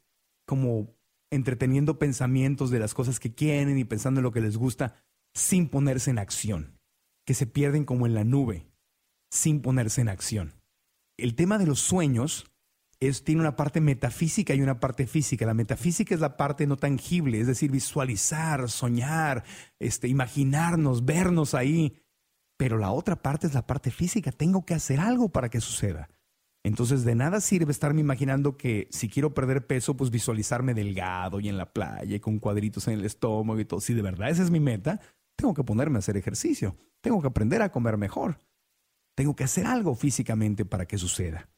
[0.46, 0.94] como
[1.32, 5.02] entreteniendo pensamientos de las cosas que quieren y pensando en lo que les gusta
[5.32, 6.78] sin ponerse en acción,
[7.24, 8.66] que se pierden como en la nube,
[9.30, 10.52] sin ponerse en acción.
[11.16, 12.44] El tema de los sueños
[13.12, 15.46] tiene una parte metafísica y una parte física.
[15.46, 19.44] La metafísica es la parte no tangible, es decir, visualizar, soñar,
[19.78, 21.96] este, imaginarnos, vernos ahí.
[22.56, 24.32] Pero la otra parte es la parte física.
[24.32, 26.08] Tengo que hacer algo para que suceda.
[26.64, 31.48] Entonces, de nada sirve estarme imaginando que si quiero perder peso, pues visualizarme delgado y
[31.48, 33.80] en la playa y con cuadritos en el estómago y todo.
[33.80, 35.00] Si de verdad esa es mi meta,
[35.36, 36.76] tengo que ponerme a hacer ejercicio.
[37.02, 38.38] Tengo que aprender a comer mejor.
[39.14, 41.50] Tengo que hacer algo físicamente para que suceda.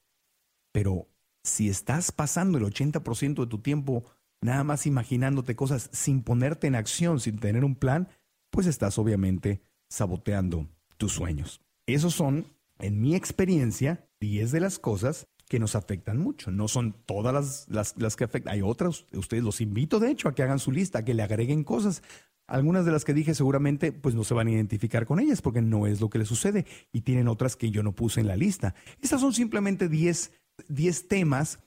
[0.72, 1.08] Pero
[1.46, 4.04] si estás pasando el 80% de tu tiempo
[4.40, 8.08] nada más imaginándote cosas sin ponerte en acción, sin tener un plan,
[8.50, 11.60] pues estás obviamente saboteando tus sueños.
[11.86, 12.46] Esos son,
[12.78, 16.50] en mi experiencia, 10 de las cosas que nos afectan mucho.
[16.50, 18.52] No son todas las, las, que afectan.
[18.52, 21.22] Hay otras, ustedes los invito de hecho a que hagan su lista, a que le
[21.22, 22.02] agreguen cosas.
[22.48, 25.62] Algunas de las que dije seguramente pues no se van a identificar con ellas porque
[25.62, 28.36] no es lo que les sucede y tienen otras que yo no puse en la
[28.36, 28.74] lista.
[29.00, 30.32] Estas son simplemente 10,
[30.68, 31.60] 10 temas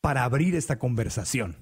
[0.00, 1.56] para abrir esta conversación,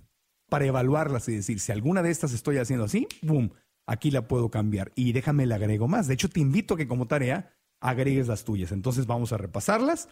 [0.48, 3.52] para evaluarlas y decir si alguna de estas estoy haciendo así, boom,
[3.86, 6.06] aquí la puedo cambiar y déjame le agrego más.
[6.06, 8.72] De hecho, te invito a que como tarea agregues las tuyas.
[8.72, 10.08] Entonces vamos a repasarlas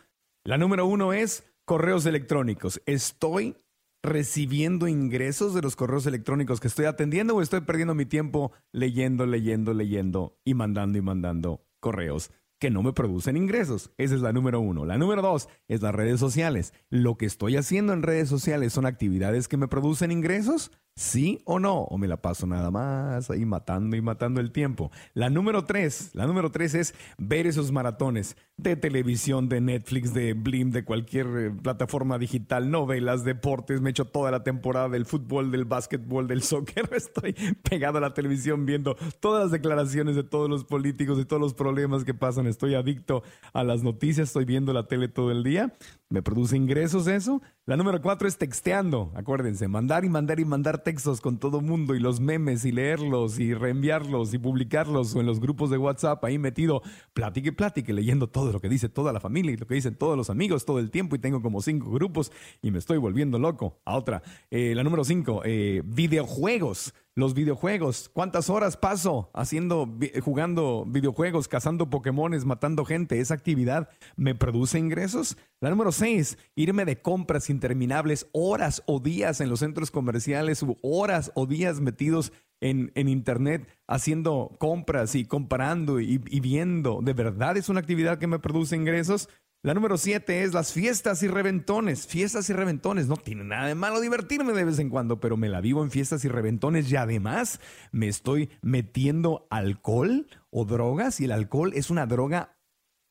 [0.47, 2.83] la número uno es correos electrónicos.
[2.85, 3.57] ¿Estoy
[4.03, 9.25] recibiendo ingresos de los correos electrónicos que estoy atendiendo o estoy perdiendo mi tiempo leyendo,
[9.25, 12.31] leyendo, leyendo y mandando y mandando correos
[12.65, 13.91] que no me producen ingresos?
[13.99, 14.87] Esa es la número uno.
[14.87, 16.73] La número dos es las redes sociales.
[16.89, 20.71] ¿Lo que estoy haciendo en redes sociales son actividades que me producen ingresos?
[20.97, 21.81] ¿Sí o no?
[21.83, 24.93] ¿O me la paso nada más ahí matando y matando el tiempo?
[25.13, 30.35] La número tres, la número tres es ver esos maratones de televisión, de Netflix, de
[30.35, 33.81] Blim, de cualquier eh, plataforma digital, novelas, deportes.
[33.81, 36.89] Me echo toda la temporada del fútbol, del básquetbol, del soccer.
[36.93, 37.33] Estoy
[37.69, 41.55] pegado a la televisión viendo todas las declaraciones de todos los políticos y todos los
[41.55, 42.47] problemas que pasan.
[42.47, 45.75] Estoy adicto a las noticias, estoy viendo la tele todo el día.
[46.11, 47.41] ¿Me produce ingresos eso?
[47.65, 49.11] La número cuatro es texteando.
[49.15, 53.41] Acuérdense, mandar y mandar y mandar textos con todo mundo y los memes y leerlos
[53.41, 56.83] y reenviarlos y publicarlos o en los grupos de WhatsApp ahí metido,
[57.15, 60.17] platique, platique, leyendo todo lo que dice toda la familia y lo que dicen todos
[60.17, 63.81] los amigos todo el tiempo y tengo como cinco grupos y me estoy volviendo loco.
[63.87, 68.11] A otra, eh, la número cinco, eh, videojuegos los videojuegos.
[68.13, 69.89] ¿Cuántas horas paso haciendo,
[70.23, 73.21] jugando videojuegos, cazando Pokémones, matando gente?
[73.21, 75.37] ¿Esa actividad me produce ingresos?
[75.61, 81.31] La número seis, irme de compras interminables, horas o días en los centros comerciales, horas
[81.35, 87.01] o días metidos en, en internet haciendo compras y comparando y, y viendo.
[87.03, 89.29] ¿De verdad es una actividad que me produce ingresos?
[89.65, 92.07] La número siete es las fiestas y reventones.
[92.07, 93.07] Fiestas y reventones.
[93.07, 95.91] No tiene nada de malo divertirme de vez en cuando, pero me la vivo en
[95.91, 101.89] fiestas y reventones y además me estoy metiendo alcohol o drogas y el alcohol es
[101.89, 102.59] una droga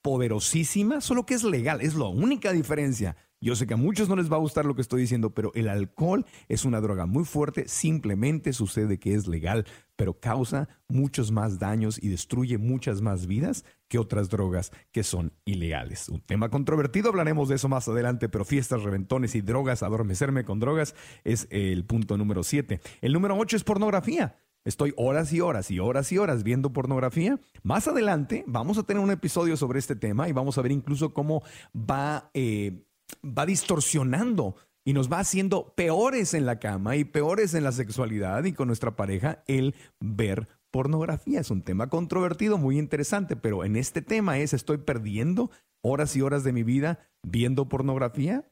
[0.04, 1.82] poderosísima, solo que es legal.
[1.82, 3.18] Es la única diferencia.
[3.42, 5.52] Yo sé que a muchos no les va a gustar lo que estoy diciendo, pero
[5.56, 11.32] el alcohol es una droga muy fuerte, simplemente sucede que es legal, pero causa muchos
[11.32, 16.10] más daños y destruye muchas más vidas que otras drogas que son ilegales.
[16.10, 20.60] Un tema controvertido, hablaremos de eso más adelante, pero fiestas, reventones y drogas, adormecerme con
[20.60, 22.82] drogas es el punto número 7.
[23.02, 24.38] El número 8 es pornografía.
[24.66, 27.38] Estoy horas y horas y horas y horas viendo pornografía.
[27.64, 31.14] Más adelante vamos a tener un episodio sobre este tema y vamos a ver incluso
[31.14, 31.44] cómo
[31.76, 32.86] va eh,
[33.24, 38.44] va distorsionando y nos va haciendo peores en la cama y peores en la sexualidad
[38.44, 41.40] y con nuestra pareja el ver pornografía.
[41.40, 46.22] Es un tema controvertido, muy interesante, pero en este tema es, estoy perdiendo horas y
[46.22, 48.50] horas de mi vida viendo pornografía.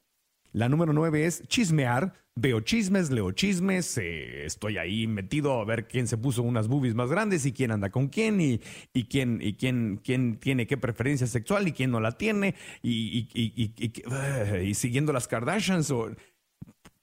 [0.51, 2.13] La número nueve es chismear.
[2.35, 6.95] Veo chismes, leo chismes, eh, estoy ahí metido a ver quién se puso unas boobies
[6.95, 8.59] más grandes y quién anda con quién y,
[9.09, 14.73] quién, y quién, quién tiene qué preferencia sexual y quién no la tiene y, y
[14.75, 16.09] siguiendo las Kardashians o,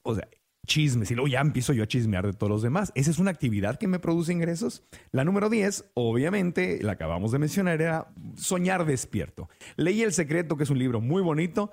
[0.03, 0.27] o sea,
[0.69, 2.93] chismes y luego ya empiezo yo a chismear de todos los demás.
[2.95, 4.85] Esa es una actividad que me produce ingresos.
[5.11, 9.49] La número 10, obviamente, la acabamos de mencionar, era soñar despierto.
[9.77, 11.73] Leí El Secreto, que es un libro muy bonito,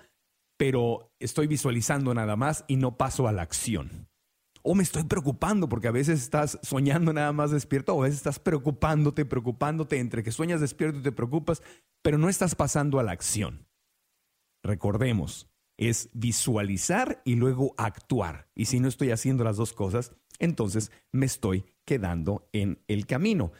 [0.57, 4.07] pero estoy visualizando nada más y no paso a la acción.
[4.61, 8.17] O me estoy preocupando porque a veces estás soñando nada más despierto o a veces
[8.17, 11.61] estás preocupándote, preocupándote entre que sueñas despierto y te preocupas,
[12.01, 13.67] pero no estás pasando a la acción.
[14.63, 18.49] Recordemos, es visualizar y luego actuar.
[18.55, 23.51] Y si no estoy haciendo las dos cosas, entonces me estoy quedando en el camino.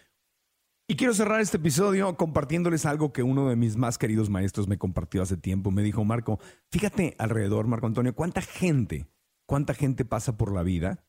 [0.88, 4.78] Y quiero cerrar este episodio compartiéndoles algo que uno de mis más queridos maestros me
[4.78, 5.72] compartió hace tiempo.
[5.72, 6.40] Me dijo, Marco,
[6.72, 9.08] fíjate alrededor, Marco Antonio, cuánta gente,
[9.48, 11.04] cuánta gente pasa por la vida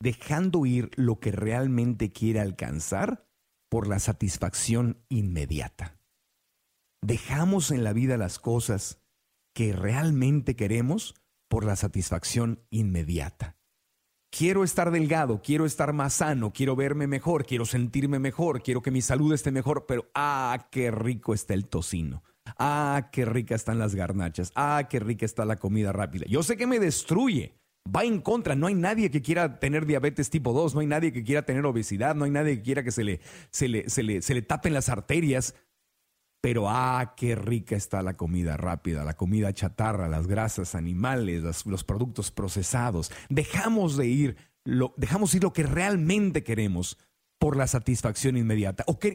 [0.00, 3.26] dejando ir lo que realmente quiere alcanzar
[3.70, 6.00] por la satisfacción inmediata.
[7.02, 9.00] Dejamos en la vida las cosas
[9.54, 11.14] que realmente queremos
[11.48, 13.56] por la satisfacción inmediata.
[14.30, 18.92] Quiero estar delgado, quiero estar más sano, quiero verme mejor, quiero sentirme mejor, quiero que
[18.92, 22.22] mi salud esté mejor, pero ah, qué rico está el tocino.
[22.58, 24.52] Ah, qué rica están las garnachas.
[24.54, 26.26] Ah, qué rica está la comida rápida.
[26.28, 27.54] Yo sé que me destruye.
[27.94, 28.54] Va en contra.
[28.54, 30.74] No hay nadie que quiera tener diabetes tipo 2.
[30.74, 32.14] No hay nadie que quiera tener obesidad.
[32.14, 34.74] No hay nadie que quiera que se le, se le, se le, se le tapen
[34.74, 35.54] las arterias.
[36.40, 41.84] Pero ah, qué rica está la comida rápida, la comida chatarra, las grasas animales, los,
[41.84, 43.12] productos procesados.
[43.28, 46.96] Dejamos de ir, lo, dejamos ir lo que realmente queremos
[47.38, 48.84] por la satisfacción inmediata.
[48.86, 49.06] Ok,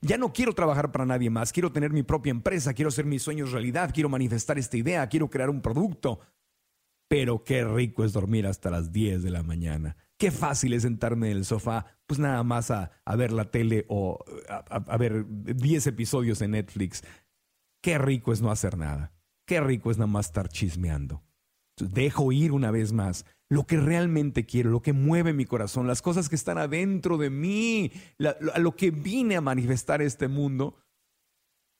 [0.00, 3.22] ya no quiero trabajar para nadie más, quiero tener mi propia empresa, quiero hacer mis
[3.22, 6.20] sueños realidad, quiero manifestar esta idea, quiero crear un producto.
[7.08, 9.96] Pero qué rico es dormir hasta las 10 de la mañana.
[10.18, 14.24] Qué fácil es sentarme en el sofá, pues nada más a, ver la tele o
[14.48, 17.02] a, ver 10 episodios en Netflix.
[17.82, 19.12] Qué rico es no hacer nada.
[19.46, 21.22] Qué rico es nada más estar chismeando.
[21.78, 26.02] Dejo ir una vez más lo que realmente quiero, lo que mueve mi corazón, las
[26.02, 27.92] cosas que están adentro de mí,
[28.52, 30.78] a lo que vine a manifestar este mundo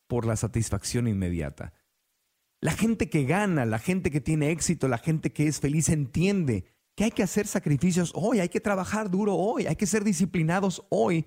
[0.07, 1.73] por la satisfacción inmediata.
[2.61, 6.76] La gente que gana, la gente que tiene éxito, la gente que es feliz entiende
[6.97, 10.85] que hay que hacer sacrificios hoy, hay que trabajar duro hoy, hay que ser disciplinados
[10.89, 11.27] hoy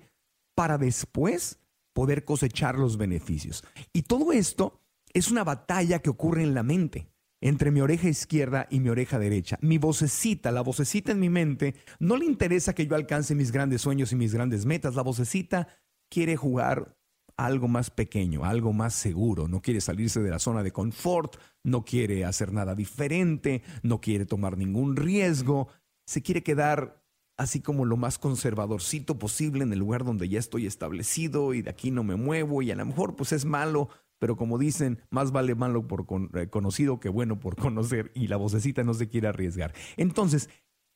[0.54, 1.60] para después
[1.94, 3.64] poder cosechar los beneficios.
[3.92, 4.80] Y todo esto
[5.12, 7.08] es una batalla que ocurre en la mente,
[7.40, 9.58] entre mi oreja izquierda y mi oreja derecha.
[9.62, 13.80] Mi vocecita, la vocecita en mi mente, no le interesa que yo alcance mis grandes
[13.80, 14.96] sueños y mis grandes metas.
[14.96, 15.68] La vocecita
[16.10, 16.96] quiere jugar
[17.46, 21.84] algo más pequeño, algo más seguro, no quiere salirse de la zona de confort, no
[21.86, 25.68] quiere hacer nada diferente, no quiere tomar ningún riesgo,
[26.06, 27.02] se quiere quedar
[27.38, 31.70] así como lo más conservadorcito posible en el lugar donde ya estoy establecido y de
[31.70, 35.32] aquí no me muevo y a lo mejor pues es malo, pero como dicen, más
[35.32, 39.28] vale malo por eh, conocido que bueno por conocer y la vocecita no se quiere
[39.28, 39.72] arriesgar.
[39.96, 40.50] Entonces,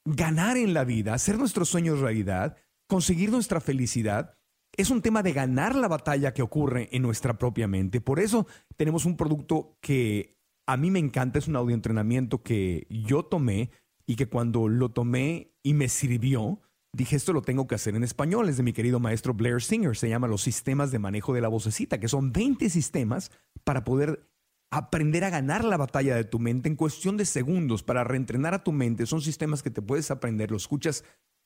[0.04, 4.36] ganar en la vida, hacer nuestros sueños realidad, conseguir nuestra felicidad,
[4.76, 8.00] es un tema de ganar la batalla que ocurre en nuestra propia mente.
[8.00, 13.24] Por eso tenemos un producto que a mí me encanta, es un audioentrenamiento que yo
[13.24, 13.70] tomé
[14.06, 16.60] y que cuando lo tomé y me sirvió,
[16.92, 18.48] dije esto lo tengo que hacer en español.
[18.48, 21.48] Es de mi querido maestro Blair Singer, se llama Los sistemas de manejo de la
[21.48, 23.30] vocecita, que son 20 sistemas
[23.64, 24.28] para poder
[24.70, 28.64] aprender a ganar la batalla de tu mente en cuestión de segundos, para reentrenar a
[28.64, 29.06] tu mente.
[29.06, 31.04] Son sistemas que te puedes aprender, lo escuchas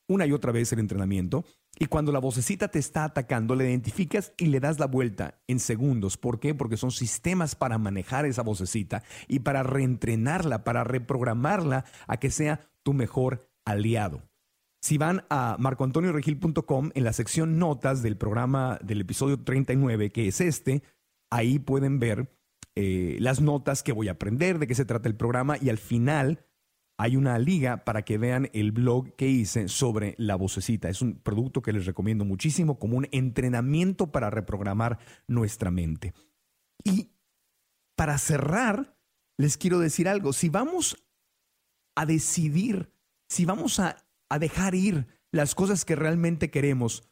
[0.09, 1.45] una y otra vez el entrenamiento
[1.79, 5.61] y cuando la vocecita te está atacando, le identificas y le das la vuelta en
[5.61, 6.17] segundos.
[6.17, 6.55] ¿Por qué?
[6.55, 12.69] Porque son sistemas para manejar esa vocecita y para reentrenarla, para reprogramarla a que sea
[12.83, 14.23] tu mejor aliado.
[14.81, 20.41] Si van a marcoantonioregil.com en la sección notas del programa del episodio 39, que es
[20.41, 20.83] este,
[21.31, 22.33] ahí pueden ver
[22.75, 25.79] eh, las notas que voy a aprender, de qué se trata el programa y al
[25.79, 26.45] final
[26.99, 30.89] hay una liga para que vean el blog que hice sobre la vocecita.
[30.89, 36.13] Es un producto que les recomiendo muchísimo como un entrenamiento para reprogramar nuestra mente.
[36.83, 37.13] Y
[37.97, 38.97] para cerrar,
[39.39, 40.33] les quiero decir algo.
[40.33, 41.05] Si vamos
[41.97, 42.93] a decidir,
[43.29, 44.05] si vamos a,
[44.41, 47.09] dejar ir las cosas que realmente queremos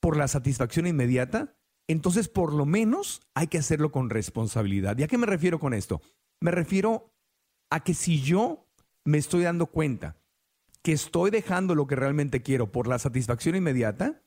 [0.00, 1.56] por la satisfacción inmediata,
[1.88, 4.98] entonces por lo menos hay que hacerlo con responsabilidad.
[4.98, 6.02] ¿Y a qué me refiero con esto?
[6.40, 7.14] Me refiero
[7.70, 8.67] a que si yo
[9.08, 10.18] me estoy dando cuenta
[10.82, 14.22] que estoy dejando lo que realmente quiero por la satisfacción inmediata,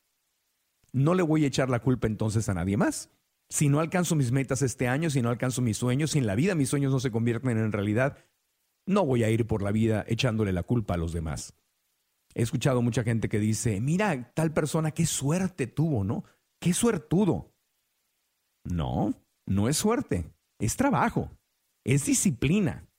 [0.91, 3.11] no le voy a echar la culpa entonces a nadie más.
[3.47, 6.33] Si no alcanzo mis metas este año, si no alcanzo mis sueños, si en la
[6.33, 8.17] vida mis sueños no se convierten en realidad,
[8.87, 11.53] no voy a ir por la vida echándole la culpa a los demás.
[12.33, 16.23] He escuchado mucha gente que dice, mira, tal persona, qué suerte tuvo, ¿no?
[16.59, 17.53] Qué suertudo.
[18.63, 19.13] No,
[19.45, 21.29] no es suerte, es trabajo,
[21.83, 22.90] es disciplina,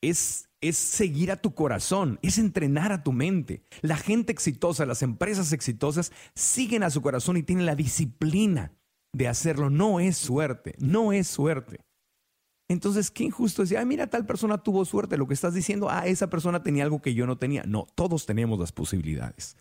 [0.00, 3.62] es, es seguir a tu corazón, es entrenar a tu mente.
[3.80, 8.72] La gente exitosa, las empresas exitosas siguen a su corazón y tienen la disciplina
[9.12, 9.70] de hacerlo.
[9.70, 11.80] No es suerte, no es suerte.
[12.70, 15.16] Entonces, qué injusto decir, ah, mira, tal persona tuvo suerte.
[15.16, 17.64] Lo que estás diciendo, ah, esa persona tenía algo que yo no tenía.
[17.66, 19.56] No, todos tenemos las posibilidades.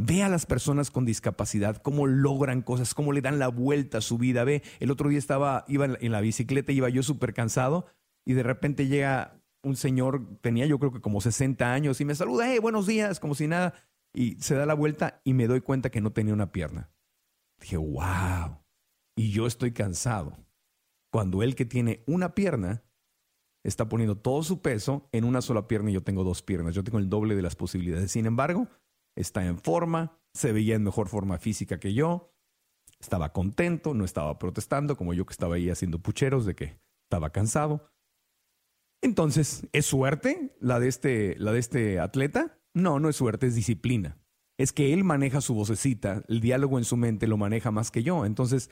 [0.00, 4.00] Ve a las personas con discapacidad, cómo logran cosas, cómo le dan la vuelta a
[4.00, 4.44] su vida.
[4.44, 7.86] Ve, el otro día estaba, iba en la bicicleta, iba yo súper cansado
[8.24, 12.14] y de repente llega un señor, tenía yo creo que como 60 años y me
[12.14, 13.74] saluda, hey, buenos días, como si nada.
[14.14, 16.90] Y se da la vuelta y me doy cuenta que no tenía una pierna.
[17.60, 18.58] Dije, wow.
[19.16, 20.36] Y yo estoy cansado
[21.10, 22.84] cuando él que tiene una pierna
[23.64, 26.74] está poniendo todo su peso en una sola pierna y yo tengo dos piernas.
[26.74, 28.12] Yo tengo el doble de las posibilidades.
[28.12, 28.68] Sin embargo,
[29.16, 32.32] está en forma, se veía en mejor forma física que yo,
[33.00, 37.30] estaba contento, no estaba protestando como yo que estaba ahí haciendo pucheros de que estaba
[37.30, 37.90] cansado.
[39.02, 42.58] Entonces, ¿es suerte la de este, la de este atleta?
[42.74, 44.18] No, no es suerte, es disciplina.
[44.58, 48.02] Es que él maneja su vocecita, el diálogo en su mente lo maneja más que
[48.02, 48.24] yo.
[48.26, 48.70] Entonces,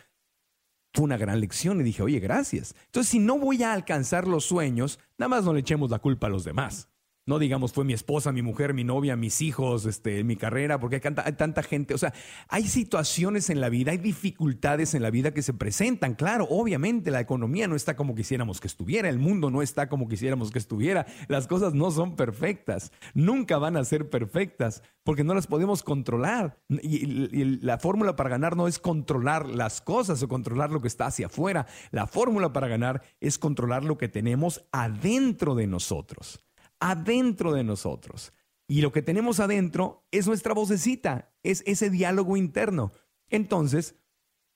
[0.93, 2.75] fue una gran lección y dije, oye, gracias.
[2.87, 6.27] Entonces, si no voy a alcanzar los sueños, nada más no le echemos la culpa
[6.27, 6.89] a los demás.
[7.29, 11.01] No digamos fue mi esposa, mi mujer, mi novia, mis hijos, este, mi carrera, porque
[11.03, 11.93] hay, hay, tanta gente.
[11.93, 12.15] O sea,
[12.47, 16.15] hay situaciones en la vida, hay dificultades en la vida que se presentan.
[16.15, 20.07] Claro, obviamente la economía no está como quisiéramos que estuviera, el mundo no está como
[20.07, 25.35] quisiéramos que estuviera, las cosas no son perfectas, nunca van a ser perfectas, porque no
[25.35, 26.61] las podemos controlar.
[26.69, 30.87] Y, y la fórmula para ganar no es controlar las cosas o controlar lo que
[30.87, 31.67] está hacia afuera.
[31.91, 36.46] La fórmula para ganar es controlar lo que tenemos adentro de nosotros
[36.81, 38.33] adentro de nosotros.
[38.69, 42.93] Y lo que tenemos adentro es nuestra vocecita, es ese diálogo interno.
[43.29, 43.97] Entonces,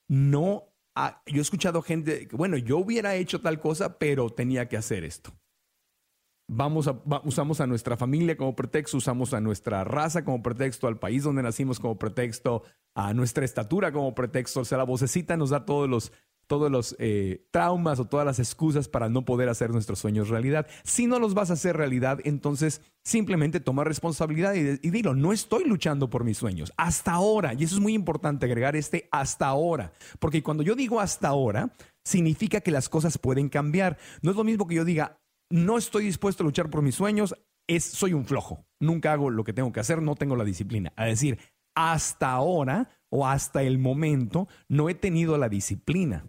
[0.09, 0.65] no,
[1.25, 5.31] yo he escuchado gente bueno, yo hubiera hecho tal cosa, pero tenía que hacer esto.
[6.53, 10.99] Vamos a, usamos a nuestra familia como pretexto, usamos a nuestra raza como pretexto, al
[10.99, 12.63] país donde nacimos como pretexto,
[12.93, 14.59] a nuestra estatura como pretexto.
[14.59, 16.11] O sea, la vocecita nos da todos los
[16.51, 20.67] todos los eh, traumas o todas las excusas para no poder hacer nuestros sueños realidad.
[20.83, 25.63] Si no los vas a hacer realidad, entonces simplemente toma responsabilidad y, dilo, no estoy
[25.63, 26.73] luchando por mis sueños.
[26.75, 30.99] Hasta ahora, y eso es muy importante agregar este hasta ahora, porque cuando yo digo
[30.99, 31.73] hasta ahora,
[32.03, 33.97] significa que las cosas pueden cambiar.
[34.21, 37.33] No es lo mismo que yo diga, no estoy dispuesto a luchar por mis sueños,
[37.65, 40.91] es soy un flojo, nunca hago lo que tengo que hacer, no tengo la disciplina.
[40.97, 41.39] A decir,
[41.75, 46.25] hasta ahora o hasta el momento no he tenido la disciplina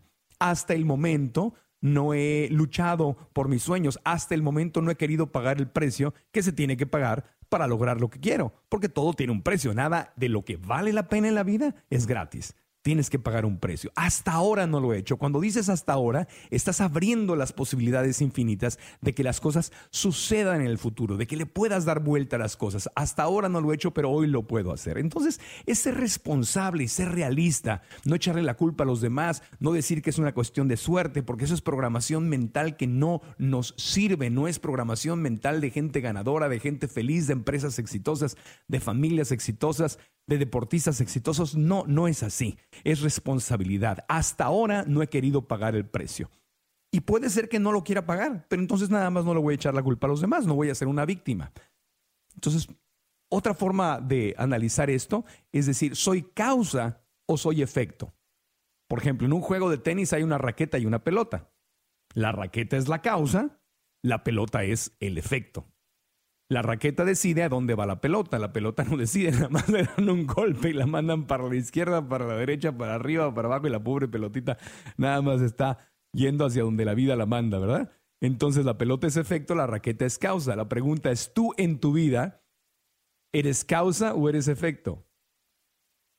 [0.50, 5.30] hasta el momento no he luchado por mis sueños, hasta el momento no he querido
[5.30, 9.12] pagar el precio que se tiene que pagar para lograr lo que quiero, porque todo
[9.14, 12.54] tiene un precio, nada de lo que vale la pena en la vida es gratis
[12.82, 13.90] tienes que pagar un precio.
[13.94, 15.16] Hasta ahora no lo he hecho.
[15.16, 20.66] Cuando dices hasta ahora, estás abriendo las posibilidades infinitas de que las cosas sucedan en
[20.66, 22.90] el futuro, de que le puedas dar vuelta a las cosas.
[22.94, 24.98] Hasta ahora no lo he hecho, pero hoy lo puedo hacer.
[24.98, 29.72] Entonces, es ser responsable y ser realista, no echarle la culpa a los demás, no
[29.72, 33.74] decir que es una cuestión de suerte, porque eso es programación mental que no nos
[33.76, 38.36] sirve, no es programación mental de gente ganadora, de gente feliz, de empresas exitosas,
[38.68, 41.56] de familias exitosas de deportistas exitosos.
[41.56, 42.56] No, no es así.
[42.84, 44.04] Es responsabilidad.
[44.08, 46.30] Hasta ahora no he querido pagar el precio.
[46.90, 49.52] Y puede ser que no lo quiera pagar, pero entonces nada más no le voy
[49.52, 51.50] a echar la culpa a los demás, no voy a ser una víctima.
[52.34, 52.68] Entonces,
[53.30, 58.12] otra forma de analizar esto es decir, ¿soy causa o soy efecto?
[58.88, 61.50] Por ejemplo, en un juego de tenis hay una raqueta y una pelota.
[62.12, 63.58] La raqueta es la causa,
[64.02, 65.71] la pelota es el efecto.
[66.52, 68.38] La raqueta decide a dónde va la pelota.
[68.38, 71.56] La pelota no decide, nada más le dan un golpe y la mandan para la
[71.56, 74.58] izquierda, para la derecha, para arriba, para abajo y la pobre pelotita
[74.98, 75.78] nada más está
[76.12, 77.90] yendo hacia donde la vida la manda, ¿verdad?
[78.20, 80.54] Entonces la pelota es efecto, la raqueta es causa.
[80.54, 82.44] La pregunta es, ¿tú en tu vida
[83.32, 85.06] eres causa o eres efecto?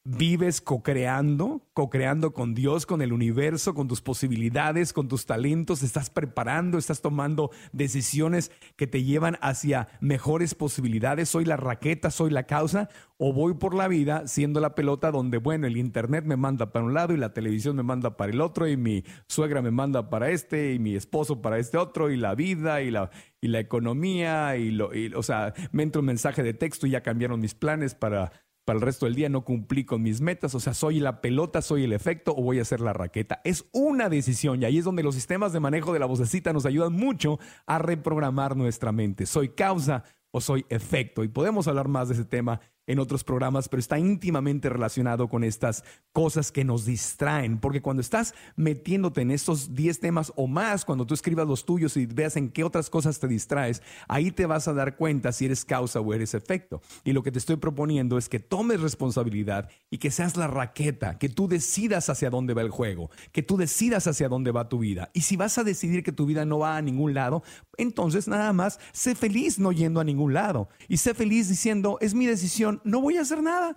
[0.06, 6.10] Vives co-creando, co-creando con Dios, con el universo, con tus posibilidades, con tus talentos, estás
[6.10, 11.30] preparando, estás tomando decisiones que te llevan hacia mejores posibilidades.
[11.30, 15.38] Soy la raqueta, soy la causa, o voy por la vida siendo la pelota donde,
[15.38, 18.42] bueno, el internet me manda para un lado y la televisión me manda para el
[18.42, 22.18] otro y mi suegra me manda para este y mi esposo para este otro y
[22.18, 26.44] la vida y la, y la economía y lo, o sea, me entra un mensaje
[26.44, 28.34] de texto y ya cambiaron mis planes para
[28.66, 31.62] para el resto del día no cumplí con mis metas, o sea, soy la pelota,
[31.62, 33.42] soy el efecto o voy a ser la raqueta.
[33.44, 36.66] Es una decisión y ahí es donde los sistemas de manejo de la vocecita nos
[36.66, 39.26] ayudan mucho a reprogramar nuestra mente.
[39.26, 43.70] Soy causa o soy efecto y podemos hablar más de ese tema en otros programas,
[43.70, 49.32] pero está íntimamente relacionado con estas cosas que nos distraen, porque cuando estás metiéndote en
[49.32, 52.90] estos 10 temas o más, cuando tú escribas los tuyos y veas en qué otras
[52.90, 56.82] cosas te distraes, ahí te vas a dar cuenta si eres causa o eres efecto.
[57.04, 61.18] Y lo que te estoy proponiendo es que tomes responsabilidad y que seas la raqueta,
[61.18, 64.80] que tú decidas hacia dónde va el juego, que tú decidas hacia dónde va tu
[64.80, 65.10] vida.
[65.14, 67.44] Y si vas a decidir que tu vida no va a ningún lado,
[67.78, 72.14] entonces nada más sé feliz no yendo a ningún lado y sé feliz diciendo, es
[72.14, 73.76] mi decisión no voy a hacer nada.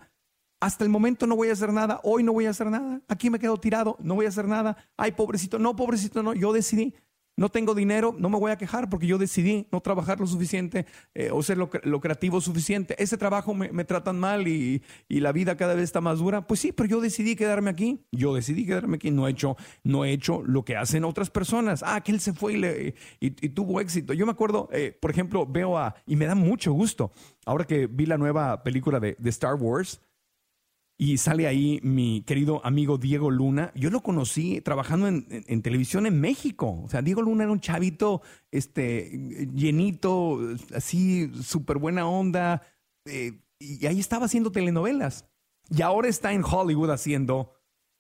[0.61, 3.28] Hasta el momento no voy a hacer nada, hoy no voy a hacer nada, aquí
[3.28, 4.76] me quedo tirado, no voy a hacer nada.
[4.97, 6.94] Ay, pobrecito, no, pobrecito, no, yo decidí.
[7.37, 10.87] No tengo dinero, no me voy a quejar porque yo decidí no trabajar lo suficiente
[11.14, 12.97] eh, o ser lo, creativo suficiente.
[12.99, 16.47] Ese trabajo me, tratan mal y, la vida cada vez está más dura.
[16.47, 18.07] Pues sí, pero yo decidí quedarme aquí.
[18.11, 19.11] Yo decidí quedarme aquí.
[19.11, 21.82] No he hecho, no he hecho lo que hacen otras personas.
[21.87, 22.55] Ah, que él se fue
[23.20, 24.14] y, tuvo éxito.
[24.14, 27.12] Yo me acuerdo, eh, por ejemplo, veo a, y me da mucho gusto,
[27.45, 30.01] ahora que vi la nueva película de, de Star Wars,
[30.99, 33.70] y sale ahí mi querido amigo Diego Luna.
[33.74, 36.80] Yo lo conocí trabajando en, televisión en México.
[36.82, 39.11] O sea, Diego Luna era un chavito este,
[39.55, 40.38] llenito,
[40.74, 42.62] así, súper buena onda.
[43.05, 45.28] Eh, y ahí estaba haciendo telenovelas.
[45.68, 47.53] Y ahora está en Hollywood haciendo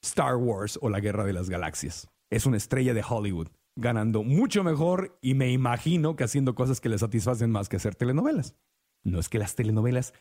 [0.02, 2.08] Star Wars o la Guerra de las Galaxias.
[2.30, 6.88] Es una estrella de Hollywood, ganando mucho mejor y me imagino que haciendo cosas que
[6.88, 8.56] le satisfacen más que hacer telenovelas.
[9.04, 10.14] No es que las telenovelas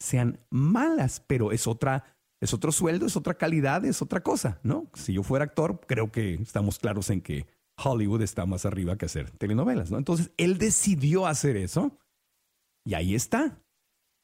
[0.00, 2.11] sean malas, pero es otra
[2.42, 4.90] es otro sueldo, es otra calidad, es otra cosa, ¿no?
[4.94, 7.46] Si yo fuera actor, creo que estamos claros en que
[7.82, 9.98] Hollywood está más arriba que hacer telenovelas, ¿no?
[9.98, 11.96] Entonces, él decidió hacer eso
[12.84, 13.62] y ahí está.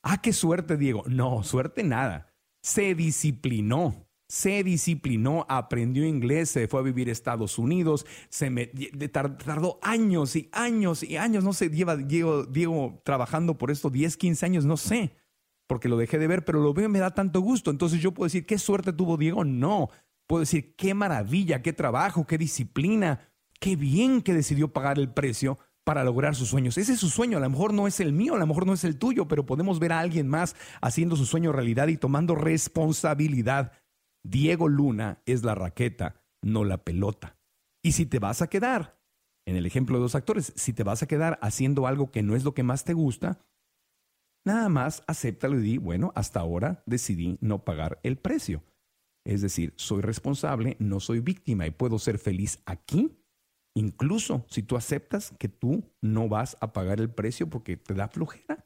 [0.03, 1.05] Ah, qué suerte, Diego.
[1.07, 2.35] No, suerte nada.
[2.61, 8.67] Se disciplinó, se disciplinó, aprendió inglés, se fue a vivir a Estados Unidos, se me,
[9.13, 14.17] tardó años y años y años, no sé, lleva Diego, Diego trabajando por esto 10,
[14.17, 15.18] 15 años, no sé
[15.69, 17.71] porque lo dejé de ver, pero lo veo y me da tanto gusto.
[17.71, 19.45] Entonces yo puedo decir, ¿qué suerte tuvo Diego?
[19.45, 19.91] No.
[20.27, 23.21] Puedo decir, qué maravilla, qué trabajo, qué disciplina,
[23.61, 26.77] qué bien que decidió pagar el precio para lograr sus sueños.
[26.77, 28.73] Ese es su sueño, a lo mejor no es el mío, a lo mejor no
[28.73, 32.35] es el tuyo, pero podemos ver a alguien más haciendo su sueño realidad y tomando
[32.35, 33.73] responsabilidad.
[34.23, 37.39] Diego Luna es la raqueta, no la pelota.
[37.83, 38.99] Y si te vas a quedar,
[39.47, 42.37] en el ejemplo de dos actores, si te vas a quedar haciendo algo que no
[42.37, 43.39] es lo que más te gusta,
[44.49, 48.65] Nada más acéptalo y di, bueno, hasta ahora decidí no pagar el precio.
[49.27, 53.15] Es decir, soy responsable, no soy víctima y puedo ser feliz aquí.
[53.77, 58.09] Incluso si tú aceptas que tú no vas a pagar el precio porque te da
[58.09, 58.65] flojera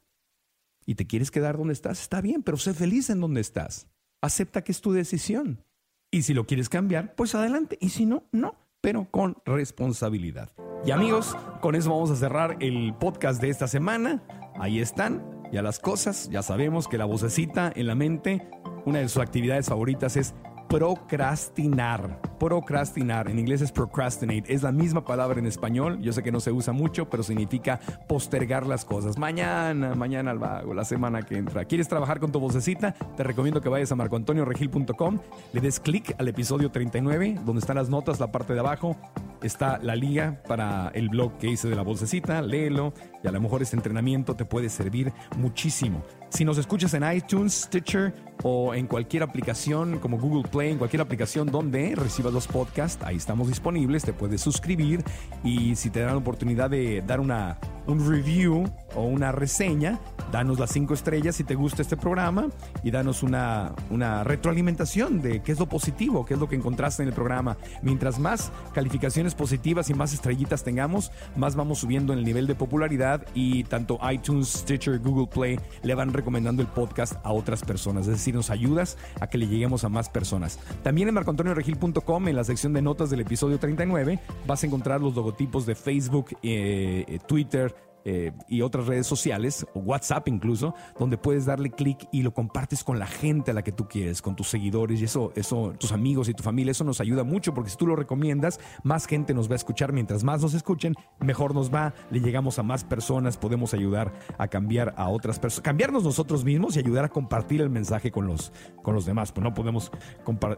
[0.86, 3.88] y te quieres quedar donde estás, está bien, pero sé feliz en donde estás.
[4.22, 5.64] Acepta que es tu decisión.
[6.12, 7.76] Y si lo quieres cambiar, pues adelante.
[7.80, 10.52] Y si no, no, pero con responsabilidad.
[10.86, 14.22] Y amigos, con eso vamos a cerrar el podcast de esta semana.
[14.60, 16.28] Ahí están y a las cosas.
[16.30, 18.48] Ya sabemos que la vocecita en la mente,
[18.84, 20.34] una de sus actividades favoritas es
[20.72, 22.18] procrastinar.
[22.38, 26.40] Procrastinar, en inglés es procrastinate, es la misma palabra en español, yo sé que no
[26.40, 27.78] se usa mucho, pero significa
[28.08, 29.18] postergar las cosas.
[29.18, 31.66] Mañana, mañana al vago, la semana que entra.
[31.66, 32.94] ¿Quieres trabajar con tu vocecita?
[33.16, 35.18] Te recomiendo que vayas a marcoantonioregil.com,
[35.52, 38.96] le des clic al episodio 39, donde están las notas, la parte de abajo,
[39.42, 43.40] está la liga para el blog que hice de la vocecita, léelo y a lo
[43.40, 46.02] mejor este entrenamiento te puede servir muchísimo.
[46.30, 51.02] Si nos escuchas en iTunes, Stitcher o en cualquier aplicación como Google Play, en cualquier
[51.02, 55.04] aplicación donde recibas los podcasts, ahí estamos disponibles, te puedes suscribir
[55.44, 58.64] y si te dan la oportunidad de dar una, un review
[58.94, 60.00] o una reseña,
[60.32, 62.48] danos las cinco estrellas si te gusta este programa
[62.82, 67.02] y danos una, una retroalimentación de qué es lo positivo, qué es lo que encontraste
[67.02, 67.58] en el programa.
[67.82, 72.54] Mientras más calificaciones positivas y más estrellitas tengamos, más vamos subiendo en el nivel de
[72.54, 78.06] popularidad y tanto iTunes, Stitcher, Google Play le van recomendando el podcast a otras personas.
[78.06, 80.58] Es decir, nos ayudas a que le lleguemos a más personas.
[80.82, 85.14] También en marcoantonioregil.com, en la sección de notas del episodio 39, vas a encontrar los
[85.14, 91.46] logotipos de Facebook, eh, eh, Twitter, eh, y otras redes sociales, WhatsApp incluso, donde puedes
[91.46, 94.48] darle clic y lo compartes con la gente a la que tú quieres, con tus
[94.48, 97.76] seguidores y eso, eso, tus amigos y tu familia, eso nos ayuda mucho porque si
[97.76, 99.92] tú lo recomiendas, más gente nos va a escuchar.
[99.92, 104.48] Mientras más nos escuchen, mejor nos va, le llegamos a más personas, podemos ayudar a
[104.48, 108.52] cambiar a otras personas, cambiarnos nosotros mismos y ayudar a compartir el mensaje con los,
[108.82, 109.92] con los demás, pues no podemos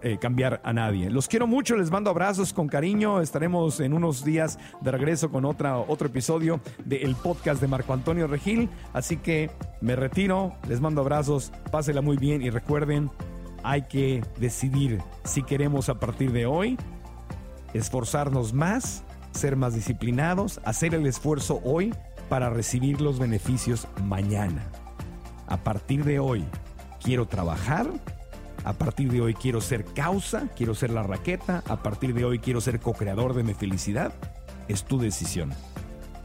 [0.02, 1.10] eh, cambiar a nadie.
[1.10, 5.44] Los quiero mucho, les mando abrazos con cariño, estaremos en unos días de regreso con
[5.44, 8.70] otra, otro episodio del podcast de Marco Antonio Regil.
[8.92, 13.10] Así que me retiro, les mando abrazos, pásela muy bien y recuerden,
[13.62, 16.78] hay que decidir si queremos a partir de hoy
[17.74, 21.94] esforzarnos más, ser más disciplinados, hacer el esfuerzo hoy
[22.28, 24.62] para recibir los beneficios mañana.
[25.46, 26.44] A partir de hoy
[27.02, 27.86] quiero trabajar,
[28.64, 32.38] a partir de hoy quiero ser causa, quiero ser la raqueta, a partir de hoy
[32.38, 34.14] quiero ser co-creador de mi felicidad.
[34.68, 35.52] Es tu decisión.